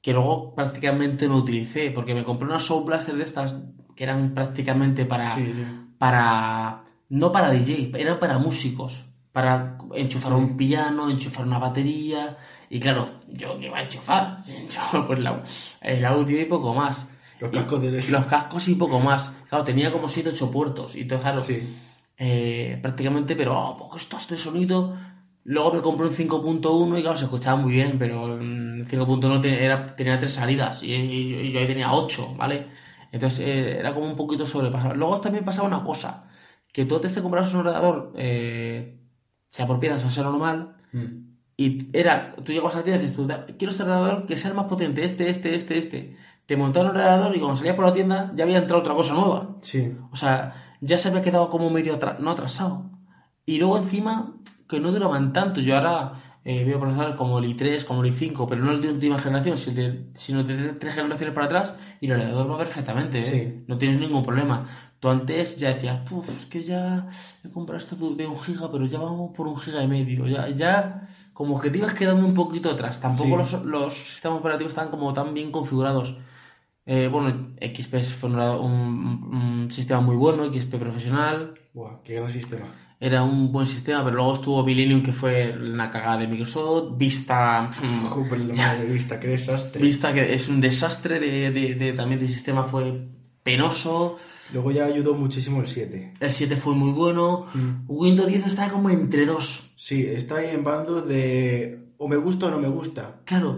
que 0.00 0.12
luego 0.12 0.54
prácticamente 0.54 1.28
no 1.28 1.36
utilicé, 1.36 1.90
porque 1.90 2.14
me 2.14 2.24
compré 2.24 2.46
unas 2.46 2.62
Sound 2.64 2.86
Blaster 2.86 3.14
de 3.16 3.22
estas 3.22 3.56
que 3.96 4.04
eran 4.04 4.34
prácticamente 4.34 5.06
para, 5.06 5.34
Sí, 5.34 5.46
sí. 5.46 5.64
para 5.98 6.82
no 7.08 7.32
para 7.32 7.50
DJ, 7.50 7.90
eran 7.98 8.18
para 8.18 8.38
músicos, 8.38 9.04
para 9.32 9.78
enchufar 9.94 10.32
Sí. 10.32 10.38
un 10.38 10.56
piano, 10.56 11.08
enchufar 11.08 11.46
una 11.46 11.58
batería, 11.58 12.36
y 12.68 12.80
claro, 12.80 13.20
yo 13.28 13.58
que 13.58 13.66
iba 13.66 13.78
a 13.78 13.82
enchufar, 13.82 14.42
Yo, 14.92 15.06
pues 15.06 15.20
la- 15.20 15.42
el 15.80 16.04
audio 16.04 16.40
y 16.40 16.44
poco 16.44 16.74
más. 16.74 17.06
Los 17.40 17.50
Y- 17.52 17.56
cascos 17.56 17.80
de- 17.82 18.02
Los 18.08 18.26
cascos 18.26 18.68
y 18.68 18.74
poco 18.74 19.00
más. 19.00 19.32
Claro, 19.48 19.64
tenía 19.64 19.90
como 19.90 20.08
7 20.08 20.30
8 20.34 20.50
puertos, 20.50 20.94
y 20.96 21.00
entonces 21.02 21.22
claro, 21.24 21.40
Sí. 21.42 21.76
eh, 22.18 22.78
prácticamente, 22.82 23.36
pero 23.36 23.58
oh, 23.58 23.76
poco 23.76 23.96
esto 23.96 24.18
de 24.28 24.36
sonido. 24.36 24.94
Luego 25.44 25.74
me 25.74 25.80
compré 25.82 26.06
un 26.06 26.12
5.1 26.14 26.98
y 26.98 27.02
claro, 27.02 27.16
se 27.16 27.24
escuchaba 27.24 27.56
muy 27.60 27.72
bien, 27.72 27.96
pero 27.98 28.38
el 28.38 28.86
5.1 28.88 29.40
te- 29.40 29.64
era, 29.64 29.94
tenía 29.94 30.18
tres 30.18 30.32
salidas 30.34 30.82
y, 30.82 30.92
y- 30.92 31.34
y 31.34 31.52
yo 31.52 31.60
ahí 31.60 31.66
tenía 31.66 31.92
8, 31.92 32.34
¿vale? 32.36 32.66
Entonces 33.12 33.40
eh, 33.40 33.78
era 33.78 33.92
como 33.94 34.06
un 34.06 34.16
poquito 34.16 34.46
sobrepasado. 34.46 34.94
Luego 34.94 35.20
también 35.20 35.44
pasaba 35.44 35.68
una 35.68 35.84
cosa, 35.84 36.24
que 36.72 36.84
tú 36.86 36.96
antes 36.96 37.14
te 37.14 37.22
comprabas 37.22 37.52
un 37.52 37.60
ordenador, 37.60 38.12
eh, 38.16 38.98
sea 39.48 39.66
por 39.66 39.78
piezas 39.80 40.04
o 40.04 40.10
sea 40.10 40.24
normal, 40.24 40.76
Mm. 40.92 41.34
y 41.56 41.88
era, 41.92 42.34
tú 42.36 42.52
llegas 42.52 42.74
a 42.74 42.78
la 42.78 42.84
tienda 42.84 42.98
y 42.98 43.02
dices, 43.02 43.16
tú, 43.16 43.26
"Da- 43.26 43.46
quiero 43.46 43.70
este 43.70 43.82
ordenador 43.82 44.26
que 44.26 44.36
sea 44.36 44.50
el 44.50 44.56
más 44.56 44.66
potente, 44.66 45.04
este, 45.04 45.28
este, 45.28 45.54
este, 45.54 45.76
este. 45.78 46.16
Te 46.46 46.56
montaron 46.56 46.90
el 46.94 47.02
ordenador 47.02 47.36
y 47.36 47.40
cuando 47.40 47.56
salías 47.56 47.74
por 47.76 47.84
la 47.84 47.92
tienda 47.92 48.32
ya 48.34 48.44
había 48.44 48.58
entrado 48.58 48.80
otra 48.80 48.94
cosa 48.94 49.14
nueva. 49.14 49.56
Sí. 49.60 49.92
O 50.12 50.16
sea, 50.16 50.76
ya 50.80 50.96
se 50.98 51.08
había 51.08 51.22
quedado 51.22 51.50
como 51.50 51.68
medio 51.70 51.98
no 52.20 52.30
atrasado. 52.30 52.90
Y 53.46 53.58
luego 53.58 53.76
encima, 53.78 54.34
que 54.74 54.80
no 54.80 54.92
duraban 54.92 55.32
tanto. 55.32 55.60
Yo 55.60 55.76
ahora 55.76 56.12
eh, 56.44 56.64
veo 56.64 56.78
procesadores 56.80 57.16
como 57.16 57.38
el 57.38 57.46
i3, 57.46 57.84
como 57.84 58.04
el 58.04 58.12
i5, 58.14 58.46
pero 58.48 58.62
no 58.62 58.72
el 58.72 58.80
de 58.80 58.90
última 58.90 59.18
generación, 59.18 59.56
sino 60.14 60.42
de, 60.44 60.68
tres 60.80 60.94
generaciones 60.94 61.34
para 61.34 61.46
atrás, 61.46 61.74
y 62.00 62.06
el 62.06 62.12
ordenador 62.12 62.50
va 62.50 62.58
perfectamente, 62.58 63.20
¿eh? 63.20 63.24
Sí. 63.56 63.64
No 63.66 63.78
tienes 63.78 63.98
ningún 63.98 64.22
problema. 64.24 64.66
Tú 65.00 65.08
antes 65.10 65.56
ya 65.58 65.68
decías, 65.68 66.00
Puf, 66.08 66.28
es 66.30 66.46
que 66.46 66.62
ya 66.62 67.06
he 67.44 67.50
comprado 67.50 67.78
esto 67.78 67.94
de 67.96 68.26
un 68.26 68.38
giga, 68.38 68.70
pero 68.72 68.86
ya 68.86 68.98
vamos 68.98 69.32
por 69.36 69.46
un 69.46 69.56
giga 69.56 69.82
y 69.82 69.88
medio. 69.88 70.26
Ya, 70.26 70.48
ya 70.48 71.08
como 71.34 71.60
que 71.60 71.68
te 71.70 71.78
ibas 71.78 71.94
quedando 71.94 72.26
un 72.26 72.32
poquito 72.34 72.70
atrás. 72.70 73.00
Tampoco 73.00 73.30
Sí. 73.44 73.52
los, 73.52 73.64
los 73.64 73.94
sistemas 74.08 74.38
operativos 74.40 74.72
estaban 74.72 74.90
como 74.90 75.12
tan 75.12 75.34
bien 75.34 75.50
configurados. 75.50 76.16
Eh, 76.86 77.08
bueno, 77.10 77.48
XP 77.60 78.02
fue 78.04 78.28
un, 78.30 78.36
un- 78.38 79.34
un 79.64 79.70
sistema 79.70 80.00
muy 80.00 80.16
bueno, 80.16 80.44
XP 80.44 80.78
profesional. 80.78 81.54
Buah, 81.74 82.02
qué 82.04 82.14
gran 82.14 82.30
sistema. 82.30 82.66
Era 83.00 83.22
un 83.22 83.52
buen 83.52 83.66
sistema, 83.66 84.02
pero 84.04 84.16
luego 84.16 84.34
estuvo 84.34 84.64
Millennium, 84.64 85.02
que 85.02 85.12
fue 85.12 85.52
una 85.60 85.90
cagada 85.90 86.18
de 86.18 86.28
Microsoft. 86.28 86.96
Vista, 86.96 87.68
mm, 87.82 88.06
la 88.48 88.54
madre 88.54 88.84
vista, 88.86 89.20
qué 89.20 89.28
desastre. 89.28 89.82
Vista 89.82 90.12
que 90.14 90.32
es 90.34 90.48
un 90.48 90.60
desastre 90.60 91.20
de, 91.20 91.50
de- 91.50 91.74
de- 91.74 91.92
también 91.92 92.20
de 92.20 92.28
sistema, 92.28 92.64
fue 92.64 93.08
penoso. 93.42 94.16
Luego 94.52 94.70
ya 94.70 94.84
ayudó 94.86 95.14
muchísimo 95.14 95.60
el 95.60 95.68
7. 95.68 96.12
El 96.20 96.32
7 96.32 96.56
fue 96.56 96.74
muy 96.74 96.92
bueno. 96.92 97.46
Mm. 97.52 97.84
Windows 97.88 98.28
10 98.28 98.46
está 98.46 98.70
como 98.70 98.88
entre 98.90 99.26
dos. 99.26 99.70
Sí, 99.76 100.02
está 100.06 100.36
ahí 100.36 100.50
en 100.54 100.64
bandos 100.64 101.06
de 101.08 101.83
o 102.04 102.08
me 102.08 102.16
gusta 102.16 102.46
o 102.46 102.50
no 102.50 102.58
me 102.58 102.68
gusta. 102.68 103.20
Claro. 103.24 103.50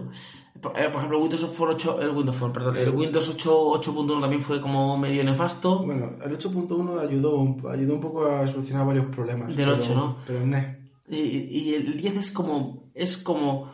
Por, 0.61 0.71
eh, 0.79 0.87
por 0.91 0.97
ejemplo, 0.97 1.19
Windows 1.19 1.45
Phone 1.55 1.71
8, 1.75 2.01
el 2.01 2.11
Windows 2.11 2.37
Phone, 2.37 2.51
perdón, 2.53 2.77
el 2.77 2.89
Windows 2.89 3.29
8 3.29 3.79
8.1 3.79 4.19
también 4.21 4.41
fue 4.41 4.59
como 4.59 4.97
medio 4.97 5.23
nefasto. 5.23 5.83
Bueno, 5.85 6.11
el 6.23 6.31
8.1 6.35 6.99
ayudó, 6.99 7.37
un- 7.39 7.61
ayudó 7.71 7.93
un 7.93 8.01
poco 8.01 8.25
a 8.25 8.47
solucionar 8.47 8.85
varios 8.87 9.05
problemas. 9.07 9.47
Del 9.55 9.69
pero- 9.69 9.73
8, 9.75 9.93
¿no? 9.95 10.17
Pero 10.25 10.45
ne. 10.45 10.89
Y, 11.09 11.17
y 11.19 11.73
el 11.75 11.95
10 11.97 12.15
es 12.17 12.31
como, 12.31 12.89
es 12.95 13.17
como 13.17 13.71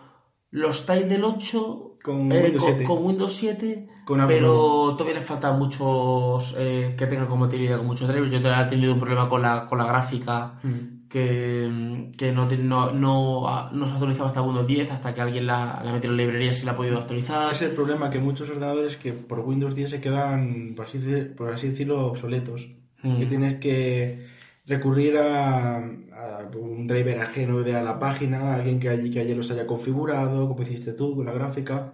los 0.52 0.86
tiles 0.86 1.08
del 1.10 1.24
8 1.24 1.98
con 2.04 2.32
Eh, 2.32 2.44
Windows 2.44 2.64
con, 2.64 2.74
7. 2.74 2.84
con 2.86 3.06
Windows 3.06 3.34
7, 3.34 3.90
Con 4.06 4.28
pero 4.28 4.94
todavía 4.98 5.20
le 5.20 5.26
faltan 5.26 5.58
muchos 5.58 6.54
eh, 6.58 6.96
que 6.98 7.08
tengan 7.08 7.28
compatibilidad 7.28 7.78
con 7.78 7.88
muchos 7.88 8.08
drivers. 8.10 8.32
Yo 8.32 8.42
todavía 8.42 8.66
he 8.68 8.70
tenido 8.70 8.94
un 8.94 9.00
problema 9.00 9.30
con 9.30 9.42
la, 9.42 9.68
con 9.68 9.78
la 9.78 9.86
gráfica 9.86 10.60
Mm. 10.64 11.03
Que, 11.14 12.10
que 12.18 12.32
no, 12.32 12.50
no, 12.50 12.92
no, 12.92 13.48
ah, 13.48 13.70
no 13.72 13.86
se 13.86 13.94
actualizaba 13.94 14.28
hasta 14.30 14.42
Windows 14.42 14.66
10 14.66 14.92
hasta 14.92 15.14
que 15.14 15.22
alguien 15.22 15.46
la, 15.46 15.80
la 15.86 15.92
metió 15.94 16.10
en 16.10 16.18
la 16.18 16.24
librería 16.24 16.52
y 16.52 16.66
la 16.66 16.72
ha 16.72 16.76
podido 16.76 16.98
actualizar. 16.98 17.54
Es 17.54 17.62
el 17.62 17.72
problema 17.72 18.10
que 18.10 18.18
muchos 18.18 18.50
ordenadores 18.50 18.98
que 18.98 19.14
por 19.14 19.40
Windows 19.42 19.76
10 19.76 19.92
se 19.92 20.02
quedan, 20.02 20.74
por 20.76 20.86
así, 20.88 20.98
por 21.38 21.54
así 21.54 21.70
decirlo, 21.70 22.08
obsoletos. 22.08 22.68
Mm. 23.04 23.20
Que 23.20 23.26
tienes 23.28 23.60
que 23.60 24.26
recurrir 24.66 25.18
a, 25.18 25.78
a 25.78 26.50
un 26.60 26.88
driver 26.88 27.20
ajeno 27.22 27.62
de 27.62 27.76
a 27.76 27.84
la 27.84 28.00
página, 28.00 28.56
alguien 28.56 28.80
que 28.80 28.90
allí 28.90 29.12
que 29.12 29.20
ayer 29.20 29.38
los 29.38 29.52
haya 29.52 29.68
configurado, 29.68 30.48
como 30.48 30.64
hiciste 30.64 30.94
tú 30.94 31.16
con 31.16 31.26
la 31.26 31.34
gráfica, 31.34 31.94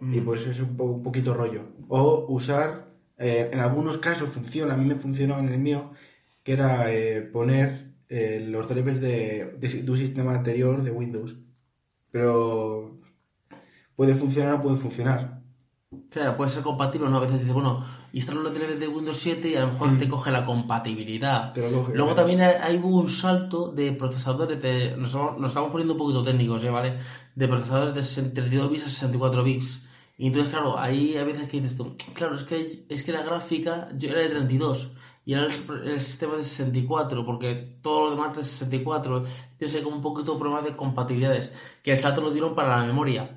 Mm. 0.00 0.14
y 0.14 0.20
pues 0.20 0.46
es 0.46 0.60
un, 0.60 0.76
po- 0.76 0.84
un 0.84 1.02
poquito 1.02 1.34
rollo. 1.34 1.62
O 1.88 2.26
usar, 2.28 2.84
eh, 3.18 3.50
en 3.52 3.58
algunos 3.58 3.98
casos 3.98 4.28
funciona, 4.28 4.74
a 4.74 4.76
mí 4.76 4.84
me 4.84 4.94
funcionó 4.94 5.40
en 5.40 5.48
el 5.48 5.58
mío, 5.58 5.90
que 6.44 6.52
era 6.52 6.92
eh, 6.92 7.22
poner 7.22 7.87
eh, 8.08 8.44
los 8.48 8.68
drivers 8.68 9.00
de, 9.00 9.56
de, 9.58 9.68
de 9.82 9.90
un 9.90 9.98
sistema 9.98 10.34
anterior 10.34 10.82
de 10.82 10.90
Windows. 10.90 11.36
Pero 12.10 12.98
puede 13.96 14.14
funcionar 14.14 14.54
o 14.54 14.60
puede 14.60 14.76
funcionar. 14.76 15.38
O 15.90 15.98
sea, 16.10 16.36
puede 16.36 16.50
ser 16.50 16.62
compatible 16.62 17.08
no. 17.08 17.16
A 17.16 17.20
veces 17.20 17.38
dices, 17.38 17.54
bueno, 17.54 17.84
instalo 18.12 18.42
los 18.42 18.52
drivers 18.54 18.78
de 18.80 18.88
Windows 18.88 19.18
7 19.18 19.48
y 19.50 19.54
a 19.56 19.60
lo 19.60 19.72
mejor 19.72 19.92
Mm. 19.92 19.98
te 19.98 20.08
coge 20.08 20.30
la 20.30 20.44
compatibilidad. 20.44 21.52
Te 21.52 21.62
lo 21.70 21.78
coge, 21.78 21.94
Luego 21.94 22.12
claro. 22.14 22.28
también 22.28 22.40
hay, 22.40 22.76
hubo 22.76 22.98
un 23.00 23.08
salto 23.08 23.68
de 23.72 23.92
procesadores 23.92 24.60
de... 24.62 24.96
Nos, 24.96 25.08
estamos- 25.08 25.38
nos 25.38 25.50
estamos 25.50 25.70
poniendo 25.70 25.94
un 25.94 25.98
poquito 25.98 26.22
técnicos, 26.22 26.62
¿eh? 26.64 26.70
¿vale? 26.70 26.98
De 27.34 27.48
procesadores 27.48 27.94
de 27.94 28.02
62 28.02 28.70
bits 28.70 28.86
a 28.86 28.90
64 28.90 29.42
bits. 29.44 29.84
Y 30.18 30.26
entonces, 30.26 30.50
claro, 30.50 30.78
ahí 30.78 31.16
hay 31.16 31.24
veces 31.24 31.48
que 31.48 31.60
dices 31.60 31.76
tú, 31.76 31.94
claro, 32.12 32.34
es 32.36 32.42
que, 32.42 32.84
es 32.88 33.04
que 33.04 33.12
la 33.12 33.22
gráfica 33.22 33.88
yo 33.96 34.10
era 34.10 34.20
de 34.20 34.28
32 34.30 34.92
y 35.28 35.34
era 35.34 35.44
el, 35.44 35.52
el 35.88 36.00
sistema 36.00 36.36
de 36.38 36.42
64, 36.44 37.22
porque 37.26 37.76
todo 37.82 38.04
lo 38.06 38.10
demás 38.12 38.34
de 38.34 38.42
64 38.42 39.24
tienes 39.58 39.76
ahí 39.76 39.82
como 39.82 39.96
un 39.96 40.00
poquito 40.02 40.32
de 40.32 40.38
problema 40.38 40.62
de 40.62 40.74
compatibilidades. 40.74 41.52
Que 41.82 41.90
el 41.92 41.98
salto 41.98 42.22
lo 42.22 42.30
dieron 42.30 42.54
para 42.54 42.78
la 42.78 42.84
memoria. 42.84 43.34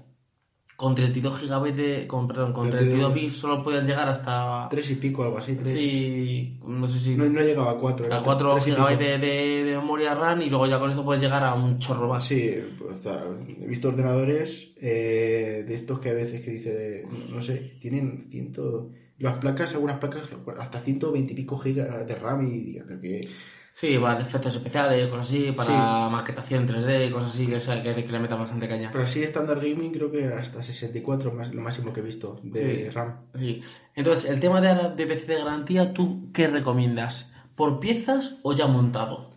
Con 0.77 0.95
32 0.95 1.41
GB 1.41 1.75
de. 1.75 2.07
Con, 2.07 2.29
perdón, 2.29 2.53
con 2.53 2.69
32 2.69 3.13
bits 3.13 3.35
solo 3.35 3.61
podían 3.61 3.85
llegar 3.85 4.07
hasta. 4.07 4.67
Tres 4.69 4.89
y 4.89 4.95
pico, 4.95 5.23
algo 5.23 5.37
así. 5.39 5.55
Tres. 5.57 5.73
Sí, 5.73 6.59
no 6.65 6.87
sé 6.87 6.97
si. 6.97 7.17
No, 7.17 7.25
no 7.25 7.41
llegaba 7.41 7.71
a 7.71 7.75
cuatro. 7.75 8.05
era 8.05 8.19
a 8.19 8.23
4 8.23 8.53
tres 8.53 8.67
y 8.67 8.71
GB 8.71 8.87
pico. 8.87 8.99
de, 9.03 9.17
de, 9.17 9.63
de 9.65 9.75
memoria 9.75 10.15
RAM 10.15 10.41
y 10.43 10.49
luego 10.49 10.67
ya 10.67 10.79
con 10.79 10.89
esto 10.91 11.03
puedes 11.03 11.21
llegar 11.21 11.43
a 11.43 11.55
un 11.55 11.77
chorro 11.77 12.07
más. 12.07 12.23
Sí, 12.23 12.53
pues, 12.79 12.99
o 12.99 13.03
sea, 13.03 13.21
he 13.61 13.67
visto 13.67 13.89
ordenadores 13.89 14.73
eh, 14.77 15.65
de 15.67 15.75
estos 15.75 15.99
que 15.99 16.09
a 16.09 16.13
veces 16.13 16.41
que 16.41 16.51
dice, 16.51 16.71
de- 16.73 17.05
no 17.29 17.43
sé, 17.43 17.73
tienen 17.81 18.27
ciento... 18.29 18.91
Las 19.21 19.37
placas, 19.39 19.73
algunas 19.73 19.99
placas, 19.99 20.23
hasta 20.59 20.79
120 20.79 21.33
y 21.33 21.35
pico 21.35 21.57
gigas 21.57 22.05
de 22.07 22.15
RAM 22.15 22.41
y 22.51 22.79
pero 22.79 22.99
que... 22.99 23.27
Sí, 23.73 23.95
vale, 23.97 24.23
efectos 24.23 24.53
especiales, 24.53 25.07
cosas 25.07 25.27
así, 25.29 25.53
para 25.53 26.09
maquetación 26.09 26.67
3D, 26.67 27.09
cosas 27.09 27.33
así 27.33 27.47
que, 27.47 27.57
sea- 27.61 27.81
que, 27.81 27.95
que 28.03 28.11
le 28.11 28.19
metan 28.19 28.39
bastante 28.39 28.67
caña. 28.67 28.89
Pero 28.91 29.05
así 29.05 29.23
estándar 29.23 29.61
gaming 29.61 29.93
creo 29.93 30.11
que 30.11 30.25
hasta 30.25 30.61
64 30.61 31.31
más 31.31 31.53
lo 31.53 31.61
máximo 31.61 31.93
que 31.93 32.01
he 32.01 32.03
visto 32.03 32.41
de 32.43 32.83
Sí. 32.85 32.89
RAM. 32.89 33.21
Sí. 33.35 33.61
Entonces, 33.95 34.29
el 34.29 34.41
tema 34.41 34.59
de, 34.59 34.93
de 34.95 35.07
PC 35.07 35.25
de 35.27 35.37
garantía, 35.37 35.93
¿tú 35.93 36.29
qué 36.33 36.47
recomiendas? 36.47 37.31
¿Por 37.55 37.79
piezas 37.79 38.39
o 38.43 38.53
ya 38.53 38.67
montado? 38.67 39.31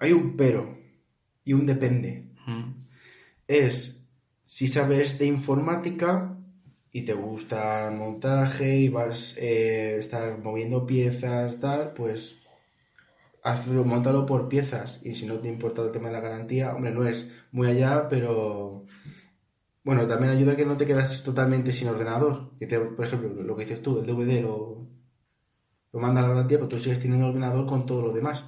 Hay 0.00 0.12
un 0.12 0.36
pero 0.36 0.76
y 1.44 1.52
un 1.52 1.64
depende. 1.66 2.24
Mm. 2.46 2.72
es 3.46 4.00
si 4.46 4.66
sabes 4.66 5.18
de 5.18 5.26
informática 5.26 6.34
y 6.98 7.02
te 7.02 7.14
gusta 7.14 7.88
el 7.88 7.96
montaje 7.96 8.76
y 8.76 8.88
vas 8.88 9.36
a 9.36 9.40
estar 9.40 10.38
moviendo 10.38 10.86
piezas, 10.86 11.60
tal, 11.60 11.92
pues 11.94 12.36
hazlo, 13.42 13.84
montalo 13.84 14.26
por 14.26 14.48
piezas. 14.48 15.00
Y 15.02 15.14
si 15.14 15.26
no 15.26 15.38
te 15.38 15.48
importa 15.48 15.82
el 15.82 15.92
tema 15.92 16.08
de 16.08 16.14
la 16.14 16.20
garantía, 16.20 16.74
hombre, 16.74 16.90
no 16.90 17.06
es 17.06 17.32
muy 17.52 17.68
allá, 17.68 18.08
pero 18.08 18.84
bueno, 19.84 20.06
también 20.06 20.32
ayuda 20.32 20.52
a 20.52 20.56
que 20.56 20.66
no 20.66 20.76
te 20.76 20.86
quedas 20.86 21.22
totalmente 21.22 21.72
sin 21.72 21.88
ordenador. 21.88 22.50
Que 22.58 22.66
te, 22.66 22.78
por 22.78 23.06
ejemplo, 23.06 23.30
lo 23.42 23.56
que 23.56 23.64
dices 23.64 23.82
tú, 23.82 24.00
el 24.00 24.06
DVD 24.06 24.42
lo, 24.42 24.86
lo 25.92 26.00
manda 26.00 26.20
a 26.20 26.24
la 26.24 26.30
garantía, 26.30 26.58
pero 26.58 26.68
tú 26.68 26.78
sigues 26.78 27.00
teniendo 27.00 27.28
ordenador 27.28 27.66
con 27.66 27.86
todo 27.86 28.02
lo 28.02 28.12
demás. 28.12 28.44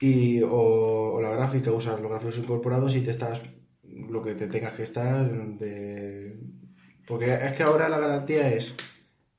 Y, 0.00 0.42
o, 0.42 1.20
la 1.22 1.30
gráfica, 1.30 1.70
usar 1.72 2.00
los 2.00 2.10
gráficos 2.10 2.38
incorporados 2.38 2.94
y 2.96 3.00
te 3.02 3.12
estás 3.12 3.42
lo 3.84 4.22
que 4.22 4.34
te 4.34 4.48
tengas 4.48 4.74
que 4.74 4.82
estar. 4.82 5.30
Porque 7.06 7.34
es 7.34 7.52
que 7.52 7.62
ahora 7.62 7.88
la 7.88 7.98
garantía 7.98 8.48
es 8.52 8.74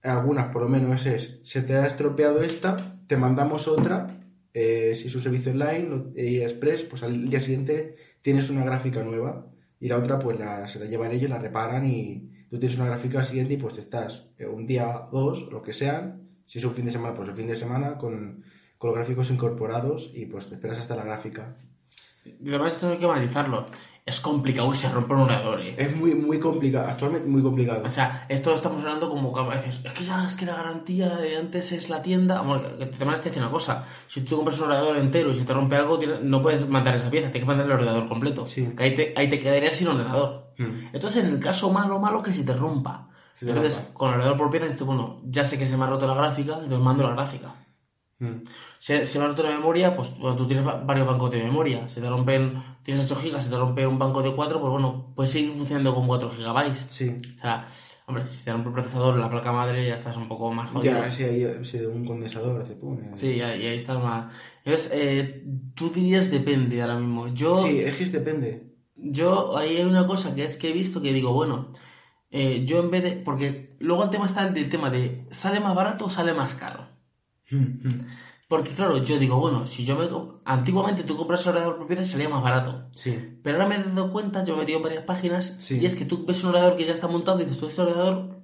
algunas 0.03 0.48
por 0.51 0.62
lo 0.62 0.69
menos 0.69 1.05
es 1.05 1.39
se 1.43 1.62
te 1.62 1.75
ha 1.75 1.86
estropeado 1.88 2.41
esta 2.41 2.75
te 3.07 3.17
mandamos 3.17 3.67
otra 3.67 4.07
eh, 4.53 4.93
si 4.95 5.07
es 5.07 5.15
un 5.15 5.22
servicio 5.22 5.51
online 5.51 5.89
lo- 5.89 6.12
y 6.15 6.41
express 6.41 6.84
pues 6.84 7.03
al 7.03 7.29
día 7.29 7.41
siguiente 7.41 7.95
tienes 8.22 8.50
una 8.50 8.63
gráfica 8.63 9.01
nueva 9.03 9.48
y 9.79 9.88
la 9.89 9.98
otra 9.98 10.19
pues 10.19 10.38
la, 10.39 10.67
se 10.67 10.79
la 10.79 10.86
llevan 10.86 11.12
ellos 11.12 11.29
la 11.29 11.39
reparan 11.39 11.86
y 11.88 12.31
tú 12.50 12.60
tienes 12.60 12.77
una 12.77 12.88
gráfica 12.88 13.24
siguiente 13.24 13.55
y 13.55 13.57
pues 13.57 13.77
estás 13.77 14.27
eh, 14.38 14.45
un 14.45 14.65
día 14.67 15.07
dos 15.12 15.50
lo 15.51 15.62
que 15.62 15.74
sean 15.74 16.22
si 16.45 16.60
es 16.60 16.65
un 16.65 16.74
fin 16.75 16.86
de 16.86 16.91
semana 16.91 17.15
pues 17.15 17.27
el 17.29 17.36
fin 17.36 17.48
de 17.48 17.55
semana 17.55 17.98
con, 17.98 18.43
con 18.77 18.89
los 18.89 18.98
gráficos 18.98 19.31
incorporados 19.31 20.12
y 20.13 20.25
pues 20.27 20.48
te 20.48 20.55
esperas 20.55 20.77
hasta 20.77 20.95
la 20.95 21.03
gráfica 21.03 21.55
además 22.48 22.74
esto 22.74 22.89
hay 22.89 22.98
que 22.98 23.05
analizarlo. 23.05 23.65
Es 24.07 24.19
complicado 24.19 24.69
que 24.69 24.77
se 24.77 24.88
rompa 24.88 25.15
un 25.15 25.21
ordenador, 25.21 25.62
¿eh? 25.62 25.74
Es 25.79 25.95
muy, 25.95 26.13
muy 26.13 26.39
complicado, 26.39 26.88
actualmente 26.88 27.27
muy 27.27 27.41
complicado. 27.41 27.81
O 27.83 27.89
sea, 27.89 28.27
esto 28.29 28.53
estamos 28.53 28.83
hablando 28.83 29.09
como 29.09 29.33
que 29.33 29.39
a 29.39 29.43
veces, 29.43 29.79
es 29.83 29.93
que 29.93 30.05
ya, 30.05 30.27
es 30.27 30.35
que 30.35 30.45
la 30.45 30.53
garantía 30.53 31.09
de 31.09 31.38
antes 31.38 31.71
es 31.71 31.89
la 31.89 32.03
tienda. 32.03 32.41
Bueno, 32.41 32.77
que 32.77 32.85
te 32.85 33.03
mandas 33.03 33.24
decir 33.24 33.41
una 33.41 33.50
cosa. 33.50 33.85
Si 34.05 34.21
tú 34.21 34.35
compras 34.35 34.59
un 34.59 34.65
ordenador 34.65 34.97
entero 34.97 35.31
y 35.31 35.33
se 35.33 35.43
te 35.43 35.51
rompe 35.51 35.75
algo, 35.75 36.00
no 36.21 36.39
puedes 36.43 36.69
mandar 36.69 36.93
esa 36.95 37.09
pieza, 37.09 37.31
tienes 37.31 37.41
que 37.41 37.47
mandar 37.47 37.65
el 37.65 37.71
ordenador 37.71 38.07
completo. 38.07 38.45
Sí. 38.45 38.67
Que 38.77 38.83
ahí 38.83 38.93
te, 38.93 39.13
ahí 39.17 39.27
te 39.27 39.39
quedarías 39.39 39.74
sin 39.74 39.88
ordenador. 39.88 40.51
Mm. 40.59 40.93
Entonces, 40.93 41.24
en 41.24 41.31
el 41.31 41.39
caso 41.39 41.71
malo, 41.71 41.97
malo, 41.97 42.21
que 42.21 42.31
se 42.31 42.43
te 42.43 42.53
rompa. 42.53 43.09
Se 43.39 43.47
te 43.47 43.53
entonces, 43.53 43.77
rompa. 43.77 43.93
con 43.95 44.09
el 44.09 44.15
ordenador 44.17 44.38
por 44.38 44.51
piezas, 44.51 44.69
dices, 44.69 44.85
bueno, 44.85 45.19
ya 45.24 45.45
sé 45.45 45.57
que 45.57 45.65
se 45.65 45.77
me 45.77 45.83
ha 45.85 45.88
roto 45.88 46.05
la 46.05 46.13
gráfica, 46.13 46.53
entonces 46.53 46.79
mando 46.79 47.03
la 47.05 47.15
gráfica. 47.15 47.55
Se, 48.79 49.05
se 49.05 49.19
me 49.19 49.25
ha 49.25 49.27
roto 49.27 49.43
la 49.43 49.50
memoria, 49.50 49.95
pues 49.95 50.17
bueno, 50.17 50.36
tú 50.36 50.48
tienes 50.48 50.65
va- 50.65 50.77
varios 50.77 51.05
bancos 51.07 51.31
de 51.31 51.43
memoria. 51.43 51.88
Si 51.89 52.00
te 52.00 52.10
rompen, 52.10 52.63
tienes 52.84 53.05
8 53.05 53.15
gigas, 53.19 53.43
si 53.43 53.50
te 53.50 53.57
rompe 53.57 53.86
un 53.86 54.00
banco 54.00 54.22
de 54.22 54.31
4, 54.34 54.60
pues 54.60 54.72
bueno, 54.72 55.12
puedes 55.15 55.31
seguir 55.31 55.51
funcionando 55.53 55.93
con 55.93 56.07
4 56.07 56.29
gigabytes. 56.31 56.86
Sí. 56.88 57.15
O 57.38 57.41
sea, 57.41 57.67
hombre, 58.07 58.25
si 58.27 58.43
te 58.43 58.51
rompe 58.53 58.69
el 58.69 58.74
procesador, 58.74 59.17
la 59.17 59.29
placa 59.29 59.51
madre, 59.51 59.86
ya 59.86 59.95
estás 59.95 60.15
un 60.17 60.27
poco 60.29 60.51
más 60.53 60.69
jodido. 60.69 60.93
Ya, 60.93 61.12
sí, 61.12 61.24
ahí 61.24 61.45
sí, 61.63 61.79
de 61.79 61.88
un 61.88 62.05
condensador 62.05 62.63
pum. 62.79 63.00
eh. 63.00 63.10
Sí, 63.13 63.36
ya- 63.36 63.55
y 63.55 63.65
ahí 63.67 63.75
estás 63.75 64.01
más. 64.01 64.34
Entonces, 64.63 64.91
eh, 64.93 65.43
tú 65.75 65.89
dirías 65.89 66.31
depende 66.31 66.81
ahora 66.81 66.98
mismo. 66.98 67.27
Yo, 67.29 67.55
Sí, 67.57 67.79
es 67.81 67.95
que 67.95 68.05
depende. 68.05 68.74
yo, 68.95 69.57
ahí 69.57 69.77
hay 69.77 69.84
una 69.86 70.07
cosa 70.07 70.34
que 70.36 70.45
es 70.45 70.55
que 70.55 70.69
he 70.69 70.74
visto 70.74 71.01
que 71.01 71.12
digo, 71.12 71.34
bueno, 71.34 71.74
eh, 72.31 72.63
yo 72.65 72.79
en 72.79 72.91
vez 72.91 73.03
de. 73.03 73.12
Porque 73.12 73.75
luego 73.79 74.03
el 74.05 74.10
tema 74.10 74.25
está 74.25 74.48
el 74.48 74.69
tema 74.69 74.89
de, 74.89 75.25
¿sale 75.31 75.60
más 75.60 75.75
barato 75.75 76.05
o 76.05 76.10
sale 76.10 76.34
más 76.34 76.55
caro? 76.55 76.94
Mm, 77.51 77.87
mm. 77.87 78.05
Porque 78.47 78.73
claro, 78.75 79.03
yo 79.03 79.17
digo, 79.17 79.39
bueno, 79.39 79.65
si 79.65 79.85
yo 79.85 79.95
me... 79.95 80.07
Antiguamente 80.45 81.03
tú 81.03 81.17
compras 81.17 81.41
el 81.43 81.49
ordenador 81.49 81.77
por 81.77 81.87
piezas 81.87 82.07
y 82.07 82.11
salía 82.11 82.29
más 82.29 82.43
barato. 82.43 82.89
Sí. 82.93 83.39
Pero 83.41 83.57
ahora 83.57 83.69
me 83.69 83.83
he 83.83 83.83
dado 83.83 84.11
cuenta, 84.11 84.45
yo 84.45 84.53
me 84.53 84.59
he 84.61 84.65
metido 84.65 84.81
varias 84.81 85.03
páginas, 85.03 85.55
Sí. 85.57 85.79
y 85.79 85.85
es 85.85 85.95
que 85.95 86.05
tú 86.05 86.25
ves 86.25 86.43
un 86.43 86.49
ordenador 86.51 86.75
que 86.77 86.85
ya 86.85 86.93
está 86.93 87.07
montado 87.07 87.39
y 87.41 87.45
dices, 87.45 87.59
tú 87.59 87.67
este 87.67 87.81
ordenador, 87.81 88.41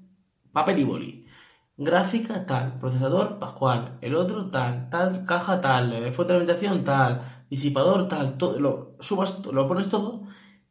papel 0.52 0.80
y 0.80 0.84
boli. 0.84 1.28
Gráfica 1.78 2.46
tal, 2.46 2.80
procesador 2.80 3.40
pascual, 3.40 3.98
el 4.02 4.16
otro 4.16 4.50
tal, 4.50 4.90
tal, 4.90 5.26
caja 5.26 5.62
tal, 5.62 5.94
eh, 5.94 6.12
fuente 6.12 6.34
de 6.34 6.40
alimentación 6.40 6.84
tal, 6.84 7.46
disipador 7.50 8.08
tal, 8.08 8.38
todo, 8.38 8.60
lo 8.60 8.98
subas, 9.00 9.40
lo 9.46 9.68
pones 9.68 9.90
todo, 9.90 10.24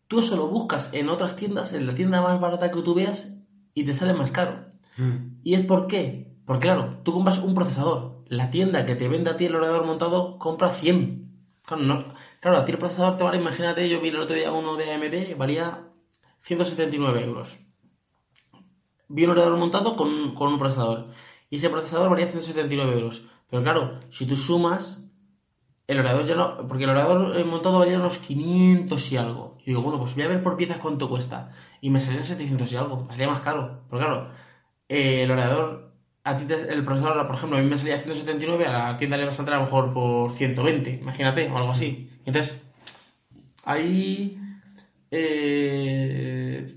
tú 0.08 0.18
eso 0.18 0.36
lo 0.36 0.48
buscas 0.48 0.90
en 0.92 1.08
otras 1.08 1.36
tiendas, 1.36 1.72
en 1.72 1.86
la 1.86 1.94
tienda 1.94 2.20
más 2.20 2.40
barata 2.40 2.70
que 2.70 2.82
tú 2.82 2.94
veas, 2.94 3.28
y 3.74 3.84
te 3.84 3.94
sale 3.94 4.12
más 4.12 4.32
caro. 4.32 4.66
Mm. 4.98 5.38
¿Y 5.44 5.54
es 5.54 5.64
por 5.64 5.86
qué? 5.86 6.36
Porque 6.44 6.62
claro, 6.62 6.98
tú 7.04 7.12
compras 7.12 7.38
un 7.38 7.54
procesador. 7.54 8.19
La 8.30 8.48
tienda 8.52 8.86
que 8.86 8.94
te 8.94 9.08
vende 9.08 9.28
a 9.28 9.36
ti 9.36 9.46
el 9.46 9.56
ordenador 9.56 9.84
montado 9.84 10.38
compra 10.38 10.70
100. 10.70 11.64
Claro, 11.64 12.56
a 12.56 12.64
ti 12.64 12.70
el 12.70 12.78
procesador 12.78 13.16
te 13.16 13.24
vale, 13.24 13.38
imagínate, 13.38 13.88
yo 13.88 14.00
vi 14.00 14.10
el 14.10 14.20
otro 14.20 14.36
día 14.36 14.52
uno 14.52 14.76
de 14.76 14.92
AMD, 14.92 15.36
valía 15.36 15.88
179 16.38 17.24
euros. 17.24 17.58
Vi 19.08 19.24
un 19.24 19.30
ordenador 19.30 19.58
montado 19.58 19.96
con, 19.96 20.36
con 20.36 20.52
un 20.52 20.60
procesador. 20.60 21.08
Y 21.48 21.56
ese 21.56 21.70
procesador 21.70 22.08
valía 22.08 22.28
179 22.28 22.92
euros. 22.92 23.24
Pero 23.50 23.64
claro, 23.64 23.98
si 24.10 24.26
tú 24.26 24.36
sumas, 24.36 25.00
el 25.88 25.98
ordenador 25.98 26.24
ya 26.24 26.36
no. 26.36 26.68
Porque 26.68 26.84
el 26.84 26.90
ordenador 26.90 27.36
eh, 27.36 27.42
montado 27.42 27.80
valía 27.80 27.98
unos 27.98 28.18
500 28.18 29.10
y 29.10 29.16
algo. 29.16 29.58
Y 29.64 29.70
digo, 29.70 29.82
bueno, 29.82 29.98
pues 29.98 30.14
voy 30.14 30.22
a 30.22 30.28
ver 30.28 30.40
por 30.44 30.56
piezas 30.56 30.78
cuánto 30.78 31.08
cuesta. 31.08 31.50
Y 31.80 31.90
me 31.90 31.98
salían 31.98 32.22
700 32.22 32.70
y 32.70 32.76
algo. 32.76 33.06
Me 33.06 33.10
salía 33.10 33.26
más 33.26 33.40
caro. 33.40 33.82
Pero 33.90 34.00
claro, 34.00 34.30
eh, 34.88 35.24
el 35.24 35.32
ordenador, 35.32 35.89
a 36.24 36.36
ti 36.36 36.44
te- 36.44 36.72
el 36.72 36.84
procesador, 36.84 37.26
por 37.26 37.36
ejemplo, 37.36 37.58
a 37.58 37.60
mí 37.62 37.66
me 37.68 37.78
salía 37.78 37.98
179, 37.98 38.66
a 38.66 38.90
la 38.92 38.96
tienda 38.98 39.16
le 39.16 39.24
va 39.24 39.30
a 39.30 39.34
salir 39.34 39.52
a 39.54 39.56
lo 39.58 39.64
mejor 39.64 39.92
por 39.92 40.32
120, 40.32 40.98
imagínate, 41.00 41.48
o 41.50 41.56
algo 41.56 41.70
así. 41.72 42.10
Entonces, 42.26 42.60
ahí. 43.64 44.36
eh, 45.10 46.76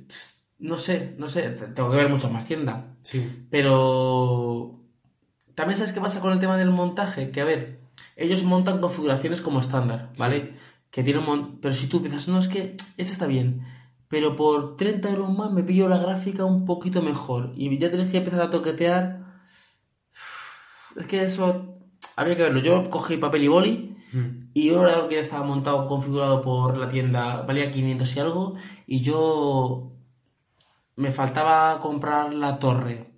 no 0.59 0.77
sé, 0.77 1.13
no 1.17 1.27
sé, 1.27 1.49
tengo 1.51 1.89
que 1.91 1.97
ver 1.97 2.09
mucho 2.09 2.29
más 2.29 2.45
tiendas. 2.45 2.83
Sí. 3.01 3.45
Pero 3.49 4.79
también 5.55 5.77
sabes 5.77 5.93
qué 5.93 5.99
pasa 6.01 6.21
con 6.21 6.31
el 6.33 6.39
tema 6.39 6.57
del 6.57 6.69
montaje, 6.71 7.31
que 7.31 7.41
a 7.41 7.45
ver, 7.45 7.79
ellos 8.15 8.43
montan 8.43 8.79
configuraciones 8.79 9.41
como 9.41 9.59
estándar, 9.59 10.11
¿vale? 10.17 10.53
Que 10.89 11.03
tienen 11.03 11.23
mon- 11.25 11.59
pero 11.59 11.73
si 11.75 11.87
tú 11.87 12.01
piensas, 12.01 12.27
no, 12.27 12.39
es 12.39 12.47
que 12.47 12.77
esta 12.97 13.13
está 13.13 13.27
bien, 13.27 13.61
pero 14.07 14.35
por 14.35 14.77
30 14.77 15.09
euros 15.09 15.29
más 15.35 15.51
me 15.51 15.63
pillo 15.63 15.89
la 15.89 15.97
gráfica 15.97 16.45
un 16.45 16.65
poquito 16.65 17.01
mejor 17.01 17.51
y 17.55 17.77
ya 17.77 17.89
tienes 17.89 18.09
que 18.11 18.17
empezar 18.19 18.41
a 18.41 18.49
toquetear. 18.49 19.22
Es 20.97 21.07
que 21.07 21.23
eso 21.25 21.77
había 22.15 22.35
que 22.35 22.43
verlo. 22.43 22.59
Yo 22.59 22.89
cogí 22.89 23.17
papel 23.17 23.43
y 23.43 23.47
boli 23.47 23.89
Mm. 24.13 24.49
y 24.53 24.69
un 24.69 24.79
ordenador 24.81 25.09
que 25.09 25.15
ya 25.15 25.21
estaba 25.21 25.43
montado, 25.43 25.87
configurado 25.87 26.41
por 26.43 26.77
la 26.77 26.87
tienda, 26.87 27.41
valía 27.41 27.71
500 27.71 28.15
y 28.15 28.19
algo. 28.19 28.53
Y 28.85 29.01
yo 29.01 29.91
me 30.95 31.11
faltaba 31.11 31.79
comprar 31.81 32.33
la 32.35 32.59
torre, 32.59 33.09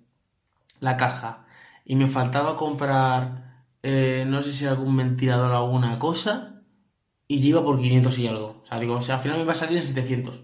la 0.80 0.96
caja. 0.96 1.44
Y 1.84 1.96
me 1.96 2.06
faltaba 2.08 2.56
comprar, 2.56 3.64
eh, 3.82 4.24
no 4.26 4.40
sé 4.42 4.54
si 4.54 4.64
algún 4.64 4.96
ventilador 4.96 5.50
o 5.52 5.56
alguna 5.56 5.98
cosa. 5.98 6.62
Y 7.28 7.40
yo 7.40 7.48
iba 7.48 7.64
por 7.64 7.78
500 7.78 8.18
y 8.18 8.26
algo. 8.28 8.60
O 8.62 8.64
sea, 8.64 8.78
digo, 8.80 8.94
o 8.94 9.02
sea, 9.02 9.16
al 9.16 9.20
final 9.20 9.38
me 9.38 9.44
va 9.44 9.52
a 9.52 9.56
salir 9.56 9.76
en 9.76 9.84
700. 9.84 10.40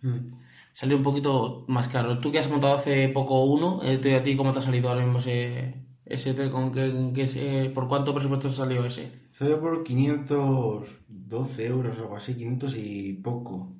Mm. 0.00 0.32
Salió 0.72 0.96
un 0.96 1.02
poquito 1.02 1.64
más 1.68 1.88
caro. 1.88 2.20
Tú 2.20 2.32
que 2.32 2.38
has 2.38 2.48
montado 2.50 2.76
hace 2.76 3.08
poco 3.10 3.44
uno, 3.44 3.80
eh, 3.82 3.98
¿tú- 3.98 4.14
¿a 4.16 4.22
ti 4.22 4.34
cómo 4.36 4.52
te 4.54 4.60
ha 4.60 4.62
salido 4.62 4.88
ahora 4.88 5.02
mismo 5.02 5.18
ese, 5.18 5.74
ese 6.10 6.34
con 6.50 6.72
ese- 7.16 7.70
por 7.74 7.88
cuánto 7.88 8.14
presupuesto 8.14 8.50
salió 8.50 8.84
ese? 8.84 9.10
Salió 9.32 9.60
por 9.60 9.82
512 9.84 11.66
euros 11.66 11.98
algo 11.98 12.16
así, 12.16 12.34
500 12.34 12.74
y 12.76 13.14
poco. 13.14 13.72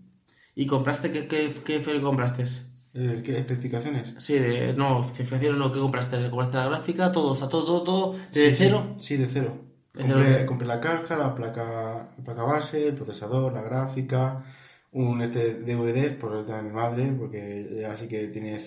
¿Y 0.54 0.66
compraste 0.66 1.10
qué, 1.10 1.26
qué, 1.28 1.52
qué 1.64 1.80
que 1.80 2.00
compraste? 2.02 2.44
¿El 2.92 3.22
qué? 3.22 3.38
¿Especificaciones? 3.38 4.14
Sí, 4.18 4.34
de, 4.38 4.72
no, 4.74 5.04
financiación 5.04 5.58
no, 5.58 5.70
¿qué 5.72 5.78
compraste? 5.78 6.28
¿Compraste 6.30 6.56
la 6.56 6.66
gráfica? 6.68 7.12
Todo, 7.12 7.32
o 7.32 7.34
sea, 7.34 7.48
todo, 7.48 7.82
todo, 7.82 8.16
Sí, 8.32 8.50
cero. 8.54 8.96
Sí, 8.98 9.16
de 9.16 9.26
cero. 9.26 9.64
De 9.92 10.02
Compré, 10.02 10.24
cero. 10.34 10.46
compré 10.46 10.66
la 10.66 10.80
caja, 10.80 11.16
la 11.16 11.34
placa, 11.34 12.10
la 12.16 12.24
placa 12.24 12.42
base, 12.44 12.88
el 12.88 12.94
procesador, 12.94 13.52
la 13.52 13.62
gráfica, 13.62 14.44
un 14.92 15.22
este 15.22 15.54
DVD 15.54 16.16
por 16.18 16.36
el 16.36 16.44
tema 16.46 16.58
de 16.58 16.62
mi 16.64 16.70
madre, 16.74 17.12
porque 17.18 17.60
ella 17.70 17.96
sí 17.96 18.08
que 18.08 18.26
tiene, 18.28 18.58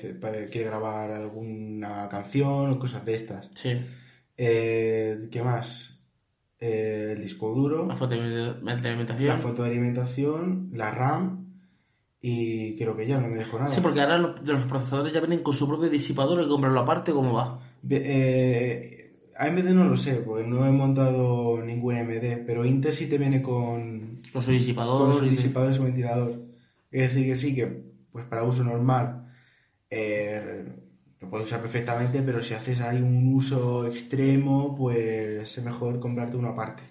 quiere 0.49 0.65
grabar 0.67 1.11
alguna 1.11 2.07
canción 2.09 2.71
o 2.71 2.79
cosas 2.79 3.03
de 3.05 3.15
estas. 3.15 3.49
Sí, 3.53 3.71
Eh, 4.37 5.27
¿Qué 5.31 5.43
más? 5.43 5.99
Eh, 6.59 7.13
el 7.15 7.21
disco 7.21 7.53
duro, 7.53 7.85
la 7.85 7.95
foto 7.95 8.15
de 8.15 8.55
la 8.61 8.73
alimentación. 8.73 9.37
foto 9.39 9.63
de 9.63 9.69
alimentación, 9.69 10.69
la 10.73 10.91
RAM 10.91 11.45
y 12.21 12.77
creo 12.77 12.95
que 12.95 13.05
ya 13.05 13.19
no 13.19 13.27
me 13.27 13.35
dejo 13.35 13.59
nada. 13.59 13.69
Sí, 13.69 13.81
porque 13.81 13.99
ahora 13.99 14.17
los, 14.17 14.47
los 14.47 14.63
procesadores 14.63 15.11
ya 15.11 15.19
vienen 15.19 15.43
con 15.43 15.53
su 15.53 15.67
propio 15.67 15.89
disipador, 15.89 16.41
que 16.41 16.47
comprarlo 16.47 16.79
aparte, 16.79 17.11
¿cómo 17.11 17.33
va? 17.33 17.59
Eh, 17.89 19.11
AMD 19.37 19.65
no 19.73 19.89
lo 19.89 19.97
sé, 19.97 20.13
porque 20.25 20.47
no 20.47 20.65
he 20.65 20.71
montado 20.71 21.61
ningún 21.61 21.95
AMD, 21.97 22.45
pero 22.47 22.63
Intel 22.65 22.93
sí 22.93 23.07
te 23.07 23.17
viene 23.17 23.41
con, 23.41 24.19
Con 24.33 24.41
su 24.41 24.51
disipador. 24.51 25.05
con 25.11 25.15
su 25.15 25.25
y- 25.25 25.29
disipador 25.29 25.71
y 25.71 25.75
su 25.75 25.83
ventilador. 25.83 26.41
Es 26.91 27.09
decir, 27.13 27.25
que 27.27 27.37
sí, 27.37 27.55
que 27.55 27.65
pues 28.11 28.25
para 28.25 28.43
uso 28.43 28.63
normal 28.63 29.27
eh, 29.89 30.65
lo 31.21 31.29
puedes 31.29 31.47
usar 31.47 31.61
perfectamente, 31.61 32.21
pero 32.21 32.41
si 32.43 32.53
haces 32.53 32.81
ahí 32.81 33.01
un 33.01 33.33
uso 33.33 33.85
extremo, 33.87 34.75
pues 34.77 35.57
es 35.57 35.63
mejor 35.63 35.99
comprarte 35.99 36.37
uno 36.37 36.49
aparte. 36.49 36.83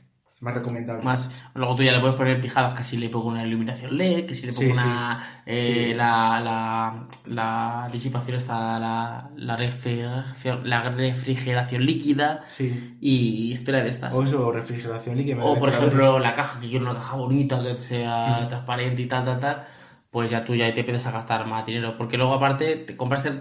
Más 0.43 0.55
recomendable. 0.55 1.05
Más, 1.05 1.31
luego 1.55 1.77
tú 1.77 1.85
ya 1.85 1.93
le 1.93 2.01
puedes 2.01 2.17
poner 2.17 2.41
pijadas 2.41 2.77
que 2.77 2.83
si 2.83 2.97
le 2.97 3.09
pongo 3.09 3.29
una 3.29 3.47
iluminación 3.47 3.97
LED, 3.97 4.27
que 4.27 4.35
si 4.35 4.47
le 4.47 4.53
pongo 4.53 4.75
Sí, 4.75 4.79
una. 4.81 5.43
eh, 5.47 5.85
Sí. 5.91 5.95
La, 5.95 6.41
la, 6.43 7.07
la 7.27 7.89
disipación 7.93 8.37
está 8.37 8.81
la, 8.81 9.31
la, 9.37 9.57
refrigeración, 9.57 10.69
la 10.69 10.83
refrigeración 10.91 11.87
líquida 11.87 12.45
Sí. 12.49 12.97
y 13.01 13.53
historia 13.53 13.85
de 13.85 13.91
estas. 13.91 14.13
O 14.13 14.25
eso, 14.25 14.51
refrigeración 14.51 15.17
líquida. 15.17 15.45
O 15.45 15.57
por 15.59 15.69
ejemplo 15.69 16.19
la 16.19 16.35
caja, 16.35 16.59
que 16.61 16.69
quiero 16.69 16.87
una 16.91 16.95
caja 16.95 17.17
bonita, 17.17 17.63
que 17.63 17.79
sea 17.79 18.47
transparente 18.49 19.01
y 19.03 19.07
tal, 19.07 19.25
tal, 19.25 19.39
tal, 19.39 19.65
pues 20.11 20.29
ya 20.29 20.45
tú 20.45 20.57
ya 20.57 20.75
te 20.75 20.81
empiezas 20.81 21.07
a 21.07 21.13
gastar 21.13 21.47
más 21.47 21.65
dinero. 21.65 21.97
Porque 21.97 22.19
luego 22.19 22.35
aparte, 22.35 22.75
¿te 22.77 22.97
compraste 22.97 23.29
el, 23.29 23.39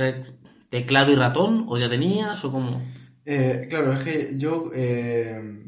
el 0.00 0.34
teclado 0.70 1.12
y 1.12 1.14
ratón? 1.14 1.66
¿O 1.68 1.76
ya 1.76 1.90
tenías? 1.90 2.42
¿O 2.44 2.50
cómo? 2.50 2.80
Eh, 3.30 3.66
claro, 3.68 3.92
es 3.92 4.02
que 4.04 4.34
yo, 4.38 4.70
eh, 4.74 5.62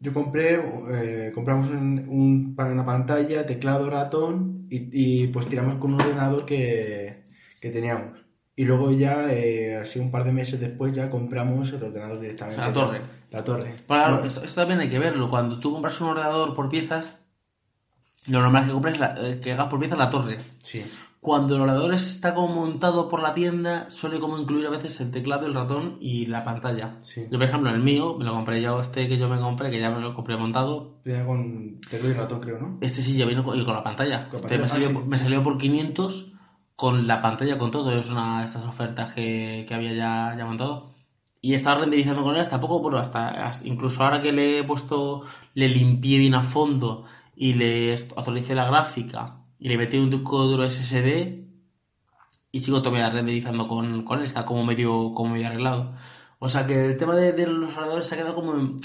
yo 0.00 0.12
compré, 0.12 0.60
eh, 0.90 1.30
compramos 1.32 1.68
un, 1.68 2.04
un- 2.08 2.54
una 2.58 2.84
pantalla, 2.84 3.46
teclado, 3.46 3.88
ratón 3.88 4.66
y, 4.68 4.88
y, 5.22 5.28
pues 5.28 5.46
tiramos 5.46 5.76
con 5.76 5.94
un 5.94 6.00
ordenador 6.00 6.44
que, 6.44 7.22
que 7.60 7.70
teníamos. 7.70 8.18
Y 8.56 8.64
luego 8.64 8.90
ya, 8.90 9.32
eh, 9.32 9.76
así 9.76 10.00
un 10.00 10.10
par 10.10 10.24
de 10.24 10.32
meses 10.32 10.58
después, 10.58 10.92
ya 10.92 11.08
compramos 11.08 11.72
el 11.72 11.84
ordenador 11.84 12.18
directamente. 12.20 12.60
O 12.60 12.64
sea, 12.64 12.68
la 12.68 12.74
torre. 12.74 13.00
La 13.30 13.44
torre. 13.44 13.72
Claro, 13.86 14.16
No, 14.18 14.24
esto, 14.24 14.42
esto 14.42 14.60
también 14.60 14.80
hay 14.80 14.90
que 14.90 14.98
verlo. 14.98 15.30
Cuando 15.30 15.60
tú 15.60 15.72
compras 15.72 16.00
un 16.00 16.08
ordenador 16.08 16.54
por 16.54 16.68
piezas, 16.68 17.14
lo 18.26 18.40
normal 18.40 18.62
es 18.62 18.68
que 18.68 18.72
compres 18.74 18.98
la- 18.98 19.14
eh, 19.20 19.40
que 19.40 19.52
hagas 19.52 19.68
por 19.68 19.78
piezas 19.78 19.98
la 19.98 20.10
torre. 20.10 20.38
Sí, 20.62 20.84
Cuando 21.24 21.54
el 21.56 21.62
ordenador 21.62 21.94
está 21.94 22.34
como 22.34 22.54
montado 22.54 23.08
por 23.08 23.22
la 23.22 23.32
tienda, 23.32 23.88
suele 23.88 24.20
como 24.20 24.36
incluir 24.38 24.66
a 24.66 24.70
veces 24.70 25.00
el 25.00 25.10
teclado, 25.10 25.46
el 25.46 25.54
ratón 25.54 25.96
y 25.98 26.26
la 26.26 26.44
pantalla. 26.44 26.98
sí. 27.00 27.22
Yo, 27.30 27.38
por 27.38 27.44
ejemplo, 27.48 27.70
el 27.70 27.80
mío, 27.82 28.16
me 28.18 28.26
lo 28.26 28.34
compré 28.34 28.60
yo, 28.60 28.78
este 28.78 29.08
que 29.08 29.16
yo 29.16 29.30
me 29.30 29.38
compré, 29.40 29.70
que 29.70 29.80
ya 29.80 29.90
me 29.90 30.00
lo 30.02 30.12
compré 30.14 30.36
montado. 30.36 31.00
Tenía 31.02 31.24
con 31.24 31.80
teclado 31.80 32.10
y 32.10 32.12
ratón, 32.12 32.40
creo, 32.40 32.58
¿no? 32.60 32.76
Este 32.82 33.00
sí 33.00 33.16
ya 33.16 33.24
vino 33.24 33.42
con, 33.42 33.58
y 33.58 33.64
con 33.64 33.72
la 33.72 33.82
pantalla. 33.82 34.28
Con 34.28 34.36
Este 34.36 34.58
pantalla, 34.58 34.60
me, 34.60 34.68
salió, 34.68 34.88
ah, 34.90 35.00
sí. 35.02 35.08
me 35.08 35.18
salió 35.18 35.42
por 35.42 35.56
500 35.56 36.32
con 36.76 37.06
la 37.06 37.22
pantalla, 37.22 37.56
con 37.56 37.70
todo. 37.70 37.90
Es 37.98 38.10
una 38.10 38.40
de 38.40 38.44
estas 38.44 38.66
ofertas 38.66 39.14
que, 39.14 39.64
que 39.66 39.74
había 39.74 39.94
ya, 39.94 40.34
ya 40.36 40.44
montado. 40.44 40.92
Y 41.40 41.54
estaba 41.54 41.80
renderizando 41.80 42.22
con 42.22 42.34
él 42.34 42.42
hasta 42.42 42.60
poco, 42.60 42.80
bueno, 42.80 42.98
hasta, 42.98 43.28
hasta- 43.48 43.66
incluso 43.66 44.04
ahora 44.04 44.20
que 44.20 44.30
le 44.32 44.58
he 44.58 44.64
puesto, 44.64 45.22
le 45.54 45.70
limpié 45.70 46.18
bien 46.18 46.34
a 46.34 46.42
fondo 46.42 47.06
y 47.34 47.54
le 47.54 47.94
actualicé 47.94 48.54
la 48.54 48.66
gráfica 48.66 49.38
y 49.58 49.68
le 49.68 49.78
metí 49.78 49.96
un 49.98 50.10
disco 50.10 50.44
duro 50.44 50.68
SSD 50.68 51.44
y 52.52 52.60
sigo 52.60 52.82
todavía 52.82 53.10
renderizando 53.10 53.66
con, 53.68 54.04
con 54.04 54.18
él, 54.20 54.24
está 54.26 54.44
como 54.44 54.64
medio, 54.64 55.12
como 55.14 55.32
medio 55.34 55.46
arreglado. 55.48 55.94
O 56.38 56.48
sea 56.48 56.66
que 56.66 56.86
el 56.86 56.96
tema 56.98 57.16
de, 57.16 57.32
de 57.32 57.46
los 57.46 57.72
ordenadores 57.76 58.06
se 58.08 58.14
ha 58.14 58.18
quedado 58.18 58.34
como 58.34 58.54
en... 58.54 58.80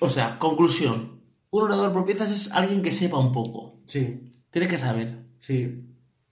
O 0.00 0.08
sea, 0.08 0.38
conclusión. 0.38 1.20
Un 1.50 1.62
orador 1.64 1.92
por 1.92 2.04
piezas 2.04 2.30
es 2.30 2.50
alguien 2.52 2.82
que 2.82 2.92
sepa 2.92 3.18
un 3.18 3.32
poco. 3.32 3.80
Sí, 3.86 4.30
Tienes 4.50 4.70
que 4.70 4.78
saber. 4.78 5.22
sí. 5.40 5.82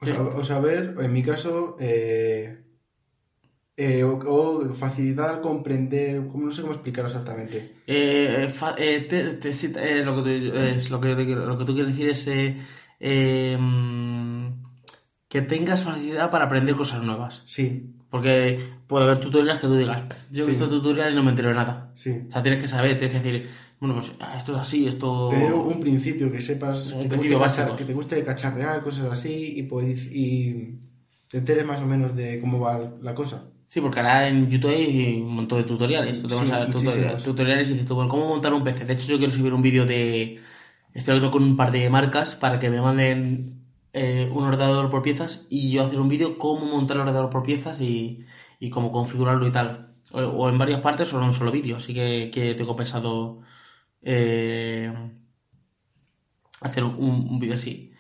O, 0.00 0.07
Sí. 0.07 0.12
sea, 0.12 0.20
o 0.22 0.44
saber, 0.44 0.94
en 1.00 1.12
mi 1.12 1.22
caso, 1.22 1.76
eh, 1.80 2.63
eh, 3.76 4.04
o, 4.04 4.14
o 4.18 4.74
facilitar 4.74 5.40
comprender, 5.40 6.26
como 6.28 6.46
no 6.46 6.52
sé 6.52 6.62
cómo 6.62 6.74
explicarlo 6.74 7.10
exactamente. 7.10 7.72
Eh, 7.87 8.48
fa- 8.52 8.74
te- 8.76 9.00
te- 9.00 9.52
sí, 9.52 9.68
lo, 10.04 10.22
que 10.24 10.76
es 10.76 10.90
lo, 10.90 11.00
que 11.00 11.14
lo 11.14 11.58
que 11.58 11.64
tú 11.64 11.74
quieres 11.74 11.92
decir 11.92 12.08
es 12.10 12.26
eh, 12.28 12.56
eh, 13.00 13.56
mm, 13.58 14.48
que 15.28 15.42
tengas 15.42 15.82
facilidad 15.82 16.30
para 16.30 16.44
aprender 16.44 16.76
cosas 16.76 17.02
nuevas. 17.02 17.42
Sí, 17.46 17.90
Porque 18.10 18.60
puede 18.87 19.06
haber 19.06 19.18
tutoriales 19.20 19.60
que 19.60 19.66
tú 19.66 19.74
digas, 19.76 20.04
yo 20.30 20.44
he 20.44 20.46
Sí. 20.46 20.50
visto 20.52 20.68
tutorial 20.68 21.12
y 21.12 21.16
no 21.16 21.24
me 21.24 21.30
entero 21.30 21.48
de 21.48 21.56
nada. 21.56 21.90
sí. 21.94 22.22
O 22.28 22.30
sea, 22.30 22.42
tienes 22.42 22.60
que 22.60 22.68
saber, 22.68 22.96
tienes 22.98 23.20
que 23.20 23.22
decir, 23.28 23.48
bueno, 23.80 23.96
pues 23.96 24.12
ah, 24.20 24.37
esto 24.38 24.52
es 24.52 24.58
así, 24.58 24.87
esto... 24.87 25.30
Tener 25.30 25.52
un 25.52 25.80
principio 25.80 26.30
que 26.30 26.40
sepas, 26.40 26.92
Un 26.92 27.02
que, 27.02 27.08
principio 27.08 27.40
básico. 27.40 27.74
que 27.74 27.84
te 27.84 27.92
guste 27.92 28.22
cacharrear, 28.22 28.82
cosas 28.84 29.10
así, 29.10 29.54
y, 29.58 29.64
pues, 29.64 30.06
y 30.12 30.78
te 31.28 31.38
enteres 31.38 31.66
más 31.66 31.82
o 31.82 31.87
menos 31.87 32.14
de 32.14 32.40
cómo 32.40 32.60
va 32.60 32.78
la 33.02 33.14
cosa. 33.16 33.50
Sí, 33.66 33.81
porque 33.81 33.98
ahora 34.00 34.29
en 34.29 34.48
YouTube 34.50 34.70
hay 34.70 35.20
un 35.22 35.35
montón 35.35 35.59
de 35.59 35.64
tutoriales. 35.64 36.20
Tú 36.20 36.29
te 36.29 36.35
vas 36.35 36.50
Sí, 36.50 36.53
a 36.53 36.59
ver 36.61 36.70
tutoriales, 36.70 37.22
tutoriales 37.24 37.68
y 37.70 37.72
dices 37.72 37.87
tú, 37.87 37.94
bueno, 37.94 38.11
¿cómo 38.11 38.29
montar 38.29 38.53
un 38.55 38.62
PC? 38.62 38.85
De 38.85 38.92
hecho, 38.94 39.09
yo 39.09 39.18
quiero 39.18 39.33
subir 39.33 39.53
un 39.55 39.62
vídeo 39.62 39.87
de... 39.87 40.40
Estoy 40.92 41.12
hablando 41.12 41.31
con 41.33 41.42
un 41.42 41.57
par 41.57 41.72
de 41.72 41.90
marcas 41.90 42.37
para 42.37 42.59
que 42.59 42.70
me 42.70 42.81
manden 42.81 43.64
eh, 43.92 44.31
un 44.33 44.44
ordenador 44.44 44.90
por 44.90 45.03
piezas 45.03 45.46
y 45.50 45.72
yo 45.72 45.85
hacer 45.85 46.00
un 46.00 46.09
vídeo 46.09 46.38
cómo 46.38 46.66
montar 46.66 46.96
el 46.96 47.03
ordenador 47.03 47.31
por 47.31 47.42
piezas 47.42 47.81
y, 47.81 48.24
y 48.61 48.70
cómo 48.70 48.92
configurarlo 48.92 49.46
y 49.46 49.53
tal. 49.53 49.94
O, 50.12 50.20
o 50.20 50.48
en 50.48 50.59
varias 50.59 50.81
partes 50.81 51.12
o 51.14 51.18
en 51.18 51.24
un 51.24 51.35
solo 51.35 51.50
vídeo. 51.53 51.77
Así 51.79 51.94
que, 51.94 52.31
que 52.33 52.55
tengo 52.55 52.77
pensado 52.77 53.40
eh, 54.03 54.92
hacer 56.61 56.85
un, 56.85 56.96
un 57.31 57.38
vídeo 57.38 57.55
así. 57.55 57.93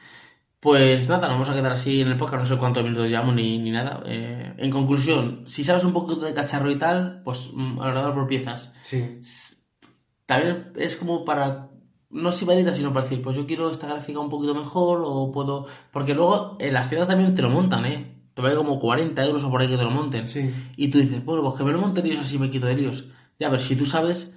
Pues 0.64 1.10
nada, 1.10 1.28
nos 1.28 1.34
vamos 1.34 1.50
a 1.50 1.54
quedar 1.54 1.72
así 1.72 2.00
en 2.00 2.08
el 2.08 2.16
podcast, 2.16 2.44
no 2.44 2.48
sé 2.48 2.56
cuántos 2.56 2.82
minutos 2.82 3.06
llevamos 3.06 3.34
ni, 3.34 3.58
ni 3.58 3.70
nada. 3.70 4.02
Eh, 4.06 4.54
en 4.56 4.70
conclusión, 4.70 5.44
si 5.44 5.62
sabes 5.62 5.84
un 5.84 5.92
poquito 5.92 6.22
de 6.24 6.32
cacharro 6.32 6.70
y 6.70 6.76
tal, 6.76 7.20
pues 7.22 7.50
mm, 7.52 7.76
ordenador 7.76 8.14
por 8.14 8.26
piezas. 8.26 8.72
Sí, 8.80 9.18
También 10.24 10.72
es 10.76 10.96
como 10.96 11.22
para, 11.26 11.68
no 12.08 12.32
si 12.32 12.46
valida, 12.46 12.72
sino 12.72 12.94
para 12.94 13.04
decir, 13.04 13.20
pues 13.20 13.36
yo 13.36 13.46
quiero 13.46 13.70
esta 13.70 13.88
gráfica 13.88 14.20
un 14.20 14.30
poquito 14.30 14.54
mejor 14.54 15.02
o 15.04 15.30
puedo... 15.32 15.66
Porque 15.92 16.14
luego 16.14 16.56
en 16.58 16.72
las 16.72 16.88
tiendas 16.88 17.08
también 17.08 17.34
te 17.34 17.42
lo 17.42 17.50
montan, 17.50 17.84
¿eh? 17.84 18.22
Te 18.32 18.40
vale 18.40 18.56
como 18.56 18.78
40 18.78 19.22
euros 19.22 19.44
o 19.44 19.50
por 19.50 19.60
ahí 19.60 19.68
que 19.68 19.76
te 19.76 19.84
lo 19.84 19.90
monten. 19.90 20.26
sí, 20.28 20.50
Y 20.78 20.88
tú 20.88 20.96
dices, 20.96 21.22
bueno, 21.26 21.42
pues 21.42 21.56
que 21.56 21.64
me 21.64 21.72
lo 21.72 21.78
monten 21.78 22.06
ellos 22.06 22.20
así 22.20 22.38
me 22.38 22.50
quito 22.50 22.64
de 22.64 22.76
líos. 22.76 23.04
Ya, 23.38 23.50
pero 23.50 23.62
si 23.62 23.76
tú 23.76 23.84
sabes, 23.84 24.33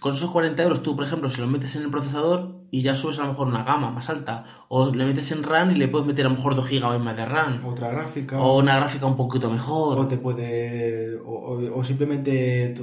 con 0.00 0.14
esos 0.14 0.30
40 0.30 0.62
euros 0.62 0.82
tú, 0.82 0.94
por 0.94 1.04
ejemplo, 1.04 1.28
si 1.30 1.40
lo 1.40 1.46
metes 1.46 1.74
en 1.76 1.82
el 1.82 1.90
procesador 1.90 2.56
y 2.70 2.82
ya 2.82 2.94
subes 2.94 3.18
a 3.18 3.22
lo 3.22 3.28
mejor 3.28 3.48
una 3.48 3.64
gama 3.64 3.90
más 3.90 4.08
alta, 4.10 4.44
o 4.68 4.94
le 4.94 5.04
metes 5.06 5.30
en 5.32 5.42
RAM 5.42 5.70
y 5.70 5.74
le 5.76 5.88
puedes 5.88 6.06
meter 6.06 6.26
a 6.26 6.28
lo 6.28 6.34
mejor 6.36 6.54
2 6.54 6.68
GB 6.68 6.98
más 6.98 7.16
de 7.16 7.24
RAM, 7.24 7.64
Otra 7.66 7.88
gráfica. 7.90 8.38
o 8.38 8.58
una 8.58 8.76
gráfica 8.76 9.06
un 9.06 9.16
poquito 9.16 9.50
mejor. 9.50 9.98
O 9.98 10.06
te 10.06 10.18
puede. 10.18 11.16
O, 11.24 11.30
o- 11.30 11.78
o 11.80 11.84
simplemente 11.84 12.74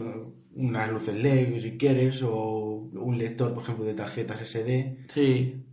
unas 0.56 0.90
luces 0.92 1.16
LED 1.16 1.60
si 1.62 1.78
quieres, 1.78 2.22
o 2.24 2.90
un 2.94 3.18
lector, 3.18 3.54
por 3.54 3.64
ejemplo, 3.64 3.86
de 3.86 3.94
tarjetas 3.94 4.42
SD. 4.42 5.06
Sí. 5.10 5.64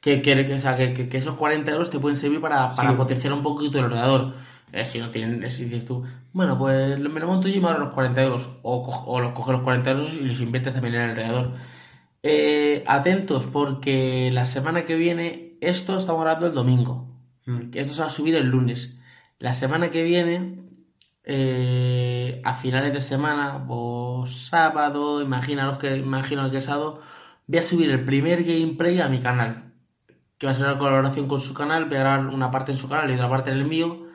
Que, 0.00 0.22
que, 0.22 0.46
que, 0.46 0.54
o 0.54 0.58
sea, 0.58 0.76
que, 0.76 0.92
que- 0.94 1.08
que 1.08 1.18
esos 1.18 1.34
40 1.34 1.70
euros 1.72 1.90
te 1.90 1.98
pueden 1.98 2.16
servir 2.16 2.40
para, 2.40 2.70
para 2.70 2.90
Sí. 2.90 2.96
potenciar 2.96 3.32
un 3.32 3.42
poquito 3.42 3.78
el 3.78 3.84
ordenador. 3.86 4.32
Eh, 4.72 4.84
si 4.84 4.98
no 4.98 5.10
tienen, 5.10 5.50
si 5.50 5.64
dices 5.64 5.86
tú, 5.86 6.04
bueno, 6.32 6.58
pues 6.58 6.98
me 6.98 7.20
lo 7.20 7.26
monto 7.26 7.48
yo 7.48 7.56
y 7.56 7.60
me 7.60 7.68
ahorro 7.68 7.86
los 7.86 7.94
40 7.94 8.22
euros. 8.22 8.50
O, 8.62 8.82
co- 8.84 9.04
o 9.10 9.20
los 9.20 9.32
coges 9.32 9.52
los 9.54 9.62
40 9.62 9.90
euros 9.92 10.12
y 10.14 10.20
los 10.20 10.40
inviertes 10.40 10.74
también 10.74 10.94
en 10.96 11.00
el 11.02 11.10
ordenador. 11.12 11.52
Eh, 12.22 12.84
atentos, 12.86 13.46
porque 13.46 14.30
la 14.32 14.44
semana 14.44 14.82
que 14.82 14.96
viene, 14.96 15.56
esto 15.60 15.96
estamos 15.96 16.20
hablando 16.20 16.46
el 16.48 16.54
domingo. 16.54 17.06
que 17.70 17.80
Esto 17.80 17.94
se 17.94 18.00
va 18.02 18.06
a 18.08 18.10
subir 18.10 18.34
el 18.34 18.46
lunes. 18.48 18.98
La 19.38 19.52
semana 19.54 19.90
que 19.90 20.02
viene, 20.02 20.56
eh, 21.24 22.40
a 22.44 22.54
finales 22.54 22.92
de 22.92 23.00
semana, 23.00 23.64
o 23.68 24.26
sábado, 24.26 25.22
imaginaros 25.22 25.78
que, 25.78 25.96
imagino 25.96 26.50
que 26.50 26.60
sábado, 26.60 27.00
voy 27.46 27.58
a 27.58 27.62
subir 27.62 27.90
el 27.90 28.04
primer 28.04 28.44
gameplay 28.44 29.00
a 29.00 29.08
mi 29.08 29.18
canal. 29.18 29.72
Que 30.38 30.46
va 30.46 30.52
a 30.52 30.54
ser 30.54 30.66
una 30.66 30.78
colaboración 30.78 31.26
con 31.28 31.40
su 31.40 31.54
canal, 31.54 31.84
voy 31.86 31.96
a 31.96 32.00
grabar 32.00 32.26
una 32.28 32.50
parte 32.50 32.72
en 32.72 32.78
su 32.78 32.88
canal 32.88 33.10
y 33.10 33.14
otra 33.14 33.28
parte 33.28 33.50
en 33.50 33.58
el 33.58 33.64
mío. 33.64 34.06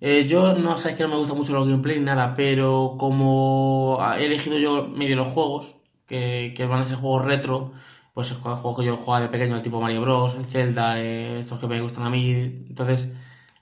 Eh, 0.00 0.26
yo 0.28 0.54
no 0.54 0.76
sabéis 0.76 0.98
que 0.98 1.02
no 1.04 1.08
me 1.10 1.16
gusta 1.16 1.34
mucho 1.34 1.52
los 1.54 1.66
gameplay 1.68 1.98
ni 1.98 2.04
nada, 2.04 2.34
pero 2.34 2.96
como 2.98 3.98
he 4.18 4.24
elegido 4.26 4.58
yo 4.58 4.86
medio 4.88 5.16
los 5.16 5.28
juegos, 5.28 5.76
que, 6.06 6.52
que 6.56 6.66
van 6.66 6.80
a 6.80 6.84
ser 6.84 6.98
juegos 6.98 7.24
retro, 7.24 7.72
pues 8.12 8.30
el 8.30 8.36
juego 8.38 8.76
que 8.76 8.84
yo 8.84 8.96
jugaba 8.96 9.22
de 9.24 9.30
pequeño, 9.30 9.56
el 9.56 9.62
tipo 9.62 9.80
Mario 9.80 10.02
Bros, 10.02 10.34
el 10.34 10.44
Zelda, 10.46 11.00
eh, 11.00 11.38
estos 11.38 11.58
que 11.58 11.66
me 11.68 11.80
gustan 11.80 12.04
a 12.04 12.10
mí, 12.10 12.32
entonces 12.68 13.08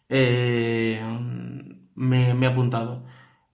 eh, 0.09 1.01
me, 1.95 2.35
me 2.35 2.47
he 2.47 2.49
apuntado. 2.49 3.05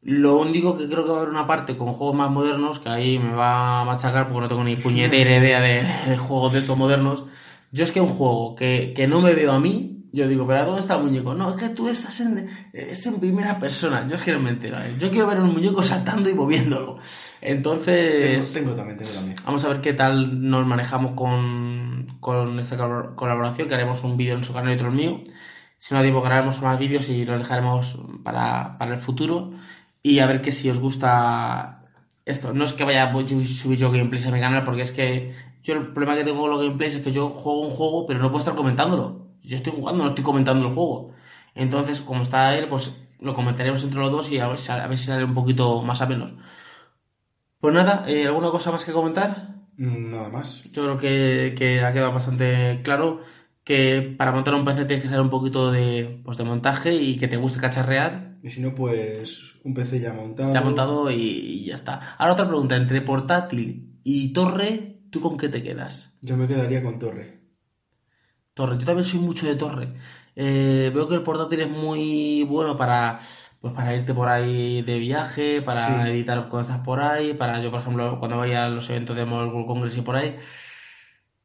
Lo 0.00 0.38
único 0.38 0.76
que 0.76 0.88
creo 0.88 1.04
que 1.04 1.10
va 1.10 1.18
a 1.18 1.20
haber 1.22 1.30
una 1.30 1.46
parte 1.46 1.76
con 1.76 1.92
juegos 1.92 2.14
más 2.16 2.30
modernos, 2.30 2.78
que 2.80 2.88
ahí 2.88 3.18
me 3.18 3.32
va 3.34 3.80
a 3.80 3.84
machacar 3.84 4.28
porque 4.28 4.40
no 4.42 4.48
tengo 4.48 4.64
ni 4.64 4.76
puñetera 4.76 5.36
idea 5.38 5.60
de, 5.60 5.82
de 6.10 6.18
juegos 6.18 6.52
de 6.52 6.60
estos 6.60 6.76
modernos. 6.78 7.24
Yo 7.72 7.84
es 7.84 7.92
que 7.92 8.00
un 8.00 8.08
juego 8.08 8.54
que, 8.54 8.92
que 8.96 9.06
no 9.08 9.20
me 9.20 9.34
veo 9.34 9.52
a 9.52 9.60
mí, 9.60 9.97
yo 10.12 10.26
digo, 10.28 10.46
pero 10.46 10.64
¿dónde 10.64 10.80
está 10.80 10.96
el 10.96 11.04
muñeco? 11.04 11.34
No, 11.34 11.50
es 11.50 11.56
que 11.56 11.68
tú 11.70 11.88
estás 11.88 12.20
en, 12.20 12.48
es 12.72 13.06
en 13.06 13.20
primera 13.20 13.58
persona. 13.58 14.06
Yo 14.08 14.16
es 14.16 14.22
que 14.22 14.32
no 14.32 14.40
me 14.40 14.50
entero. 14.50 14.78
¿eh? 14.78 14.94
Yo 14.98 15.10
quiero 15.10 15.26
ver 15.26 15.40
un 15.40 15.52
muñeco 15.52 15.82
saltando 15.82 16.28
y 16.30 16.34
moviéndolo. 16.34 16.94
Tengo, 16.96 17.02
Entonces, 17.40 18.52
tengo 18.52 18.74
también, 18.74 18.98
tengo 18.98 19.12
también. 19.12 19.36
vamos 19.44 19.64
a 19.64 19.68
ver 19.68 19.80
qué 19.80 19.92
tal 19.94 20.48
nos 20.50 20.66
manejamos 20.66 21.12
con, 21.14 22.16
con 22.20 22.58
esta 22.58 22.76
colab- 22.76 23.14
colaboración, 23.14 23.68
que 23.68 23.74
haremos 23.74 24.02
un 24.02 24.16
vídeo 24.16 24.34
en 24.36 24.42
su 24.44 24.52
canal 24.52 24.72
y 24.72 24.74
otro 24.74 24.88
en 24.88 24.96
mío. 24.96 25.20
Si 25.76 25.94
no 25.94 26.02
tiempo, 26.02 26.20
grabaremos 26.20 26.60
más 26.62 26.78
vídeos 26.78 27.08
y 27.08 27.24
los 27.24 27.38
dejaremos 27.38 27.98
para, 28.24 28.76
para 28.78 28.94
el 28.94 29.00
futuro. 29.00 29.52
Y 30.02 30.18
a 30.18 30.26
ver 30.26 30.42
que 30.42 30.50
si 30.52 30.68
os 30.70 30.80
gusta 30.80 31.84
esto. 32.24 32.52
No 32.52 32.64
es 32.64 32.72
que 32.72 32.84
vaya 32.84 33.04
a 33.04 33.12
subir 33.14 33.78
yo 33.78 33.92
gameplays 33.92 34.26
a 34.26 34.30
mi 34.32 34.40
canal, 34.40 34.64
porque 34.64 34.82
es 34.82 34.92
que 34.92 35.32
yo 35.62 35.74
el 35.74 35.86
problema 35.88 36.16
que 36.16 36.24
tengo 36.24 36.40
con 36.40 36.50
los 36.50 36.60
gameplays 36.60 36.94
es 36.96 37.02
que 37.02 37.12
yo 37.12 37.28
juego 37.28 37.60
un 37.60 37.70
juego, 37.70 38.06
pero 38.06 38.18
no 38.20 38.28
puedo 38.30 38.40
estar 38.40 38.54
comentándolo. 38.56 39.27
Yo 39.48 39.56
estoy 39.56 39.72
jugando, 39.74 40.04
no 40.04 40.10
estoy 40.10 40.24
comentando 40.24 40.68
el 40.68 40.74
juego. 40.74 41.14
Entonces, 41.54 42.00
como 42.00 42.22
está 42.22 42.56
él, 42.56 42.68
pues 42.68 43.00
lo 43.20 43.34
comentaremos 43.34 43.82
entre 43.84 44.00
los 44.00 44.10
dos 44.12 44.30
y 44.30 44.38
a 44.38 44.48
ver, 44.48 44.58
si- 44.58 44.70
a 44.72 44.86
ver 44.86 44.96
si 44.98 45.06
sale 45.06 45.24
un 45.24 45.34
poquito 45.34 45.82
más 45.82 46.00
a 46.02 46.06
menos. 46.06 46.34
Pues 47.60 47.74
nada, 47.74 48.04
eh, 48.06 48.26
¿alguna 48.26 48.50
cosa 48.50 48.70
más 48.70 48.84
que 48.84 48.92
comentar? 48.92 49.56
Nada 49.76 50.28
más. 50.28 50.62
Yo 50.72 50.82
creo 50.84 50.98
que, 50.98 51.54
que 51.56 51.80
ha 51.82 51.92
quedado 51.92 52.12
bastante 52.12 52.80
claro 52.84 53.20
que 53.64 54.14
para 54.16 54.32
montar 54.32 54.54
un 54.54 54.64
PC 54.64 54.84
tienes 54.84 55.02
que 55.02 55.08
saber 55.08 55.22
un 55.22 55.30
poquito 55.30 55.70
de, 55.72 56.20
pues, 56.24 56.36
de 56.38 56.44
montaje 56.44 56.94
y 56.94 57.18
que 57.18 57.28
te 57.28 57.36
guste 57.36 57.60
cacharrear. 57.60 58.36
Y 58.42 58.50
si 58.50 58.60
no, 58.60 58.74
pues 58.74 59.56
un 59.64 59.74
PC 59.74 59.98
ya 60.00 60.12
montado. 60.12 60.54
Ya 60.54 60.60
montado 60.60 61.10
y, 61.10 61.14
y 61.16 61.64
ya 61.64 61.74
está. 61.74 62.00
Ahora 62.18 62.34
otra 62.34 62.46
pregunta, 62.48 62.76
entre 62.76 63.02
portátil 63.02 63.98
y 64.04 64.32
torre, 64.32 65.00
¿tú 65.10 65.20
con 65.20 65.36
qué 65.36 65.48
te 65.48 65.62
quedas? 65.62 66.12
Yo 66.22 66.36
me 66.36 66.46
quedaría 66.46 66.82
con 66.82 66.98
torre. 66.98 67.37
Torre, 68.58 68.76
yo 68.78 68.84
también 68.86 69.06
soy 69.06 69.20
mucho 69.20 69.46
de 69.46 69.54
torre. 69.54 69.88
Eh, 70.34 70.90
veo 70.94 71.08
que 71.08 71.14
el 71.14 71.22
portátil 71.22 71.60
es 71.60 71.70
muy 71.70 72.42
bueno 72.44 72.76
para, 72.76 73.20
pues 73.60 73.72
para 73.72 73.94
irte 73.94 74.12
por 74.14 74.28
ahí 74.28 74.82
de 74.82 74.98
viaje, 74.98 75.62
para 75.62 76.04
Sí. 76.04 76.10
editar 76.10 76.48
cosas 76.48 76.78
por 76.80 76.98
ahí, 77.00 77.34
para 77.34 77.60
yo, 77.62 77.70
por 77.70 77.80
ejemplo, 77.80 78.18
cuando 78.18 78.36
vaya 78.38 78.66
a 78.66 78.68
los 78.68 78.88
eventos 78.90 79.14
de 79.16 79.24
Mobile 79.24 79.50
World 79.52 79.66
Congress 79.68 79.96
y 79.96 80.02
por 80.02 80.16
ahí. 80.16 80.36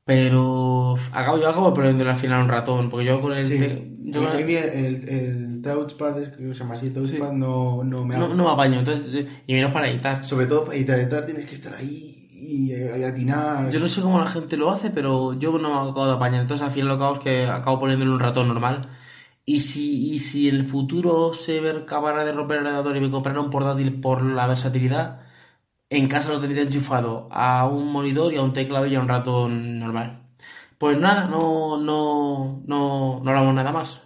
Pero 0.06 0.95
acabo, 1.13 1.39
yo 1.39 1.49
acabo 1.49 1.73
poniéndole 1.73 2.10
al 2.12 2.17
final 2.17 2.41
un 2.43 2.49
ratón, 2.49 2.89
porque 2.89 3.06
yo 3.06 3.21
con 3.21 3.34
el... 3.34 3.45
Sí. 3.45 3.95
yo 4.06 4.21
con 4.23 4.36
el- 4.38 4.49
el, 4.49 5.10
el 5.10 5.62
touchpad, 5.62 6.21
es 6.21 6.30
que 6.36 6.43
se 6.54 6.54
llama 6.60 6.73
así, 6.73 6.89
touchpad, 6.89 7.30
Sí. 7.30 7.36
no, 7.38 7.84
no 7.86 8.04
me 8.06 8.17
no, 8.17 8.28
no 8.34 8.43
me 8.43 8.52
apaño, 8.52 8.80
entonces, 8.80 9.26
y 9.47 9.54
menos 9.54 9.71
para 9.71 9.88
editar. 9.89 10.26
Sobre 10.26 10.45
todo 10.47 10.65
para 10.65 10.76
editar, 10.78 10.99
editar 10.99 11.26
tienes 11.26 11.45
que 11.45 11.56
estar 11.56 11.73
ahí 11.76 12.22
y, 12.43 12.73
eh, 12.73 12.97
y 12.99 13.03
atinar. 13.03 13.69
Yo 13.71 13.79
no 13.79 13.88
sé 13.88 14.01
cómo 14.01 14.19
la 14.19 14.27
gente 14.27 14.58
lo 14.58 14.71
hace, 14.71 14.89
pero 14.91 15.34
yo 15.34 15.58
no 15.58 15.69
me 15.69 15.89
acabo 15.91 16.08
de 16.08 16.13
apañar. 16.13 16.41
Entonces, 16.41 16.65
al 16.65 16.71
final 16.73 16.89
lo 16.89 16.97
que 16.97 17.03
hago 17.03 17.13
es 17.15 17.19
que 17.21 17.45
acabo 17.47 17.79
poniéndole 17.79 18.12
un 18.12 18.19
ratón 18.19 18.47
normal. 18.47 18.89
Y 19.45 19.60
si, 19.62 20.13
y 20.13 20.19
si 20.19 20.47
el 20.47 20.65
futuro 20.65 21.34
se 21.34 21.62
capaz 21.86 22.23
de 22.23 22.32
romper 22.32 22.60
el 22.60 22.65
ordenador 22.65 22.97
y 22.97 23.01
me 23.01 23.12
comprara 23.12 23.41
un 23.41 23.49
portátil 23.49 23.99
por 23.99 24.23
la 24.23 24.47
versatilidad, 24.47 25.21
en 25.89 26.08
casa 26.08 26.29
lo 26.32 26.41
tendría 26.41 26.63
enchufado 26.63 27.29
a 27.32 27.67
un 27.67 27.91
monitor 27.91 28.34
y 28.34 28.38
a 28.38 28.41
un 28.43 28.53
teclado 28.53 28.88
y 28.88 28.95
a 28.95 28.99
un 29.01 29.08
ratón 29.08 29.79
normal. 29.79 30.23
Pues 30.77 30.97
nada, 30.99 31.27
no, 31.27 31.77
no, 31.77 32.62
no, 32.65 33.21
no 33.23 33.29
hablamos 33.29 33.53
nada 33.56 33.71
más. 33.71 34.01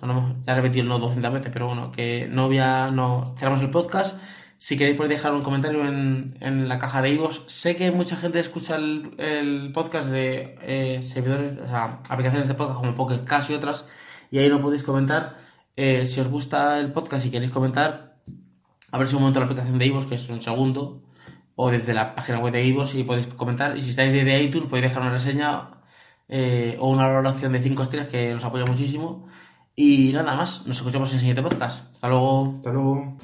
Ya 0.45 0.54
he 0.54 0.56
repetido 0.56 0.84
el 0.84 0.89
no 0.89 1.00
200 1.00 1.34
veces, 1.34 1.50
pero 1.52 1.67
bueno, 1.67 1.91
que 1.91 2.28
no 2.30 2.47
voy 2.47 2.60
a, 2.60 2.91
no, 2.91 3.36
cerramos 3.38 3.62
el 3.62 3.71
podcast. 3.71 4.19
Si 4.60 4.78
queréis 4.78 4.98
podéis 4.98 5.20
dejar 5.20 5.34
un 5.34 5.43
comentario 5.43 5.86
en, 5.88 6.38
en 6.41 6.67
la 6.67 6.80
caja 6.80 7.02
de 7.02 7.12
Ivos. 7.12 7.43
Sé 7.48 7.76
que 7.76 7.91
mucha 7.91 8.15
gente 8.15 8.39
escucha 8.39 8.76
el, 8.76 9.13
el 9.20 9.72
podcast 9.72 10.10
de 10.10 10.58
eh, 10.62 11.02
servidores, 11.04 11.58
o 11.58 11.67
sea, 11.67 12.02
aplicaciones 12.10 12.48
de 12.48 12.56
podcast 12.56 12.80
como 12.80 12.96
Pocket 12.96 13.24
Cast 13.24 13.52
y 13.52 13.54
otras, 13.54 13.86
y 14.32 14.39
ahí 14.39 14.50
no 14.50 14.62
podéis 14.62 14.84
comentar. 14.84 15.38
Eh, 15.76 16.06
si 16.06 16.20
os 16.20 16.28
gusta 16.28 16.80
el 16.80 16.91
podcast 16.91 17.26
y 17.26 17.30
queréis 17.30 17.52
comentar, 17.52 18.17
a 18.91 18.98
ver 18.98 19.08
si 19.08 19.15
un 19.15 19.22
momento 19.22 19.39
la 19.39 19.46
aplicación 19.46 19.78
de 19.78 19.86
Ivos, 19.86 20.08
que 20.08 20.15
es 20.15 20.28
un 20.30 20.41
segundo, 20.41 21.04
o 21.56 21.70
desde 21.70 21.93
la 21.93 22.15
página 22.15 22.39
web 22.39 22.54
de 22.54 22.65
Ivos 22.65 22.96
y 22.96 23.04
podéis 23.04 23.28
comentar. 23.28 23.78
Y 23.78 23.82
si 23.82 23.91
estáis 23.91 24.12
desde 24.12 24.41
iTunes 24.41 24.70
podéis 24.70 24.89
dejar 24.89 25.04
una 25.04 25.12
reseña 25.12 25.70
eh, 26.30 26.78
o 26.80 26.89
una 26.89 27.08
valoración 27.08 27.54
de 27.54 27.62
5 27.62 27.84
estrellas 27.84 28.10
que 28.10 28.34
nos 28.34 28.43
apoya 28.43 28.65
muchísimo. 28.65 29.28
Y 29.76 30.12
nada 30.13 30.36
más, 30.36 30.65
nos 30.65 30.78
escuchamos 30.78 31.10
en 31.10 31.15
el 31.15 31.20
siguiente 31.20 31.43
podcast. 31.43 31.91
Hasta 31.93 32.08
luego. 32.08 32.54
Hasta 32.56 32.72
luego. 32.72 33.17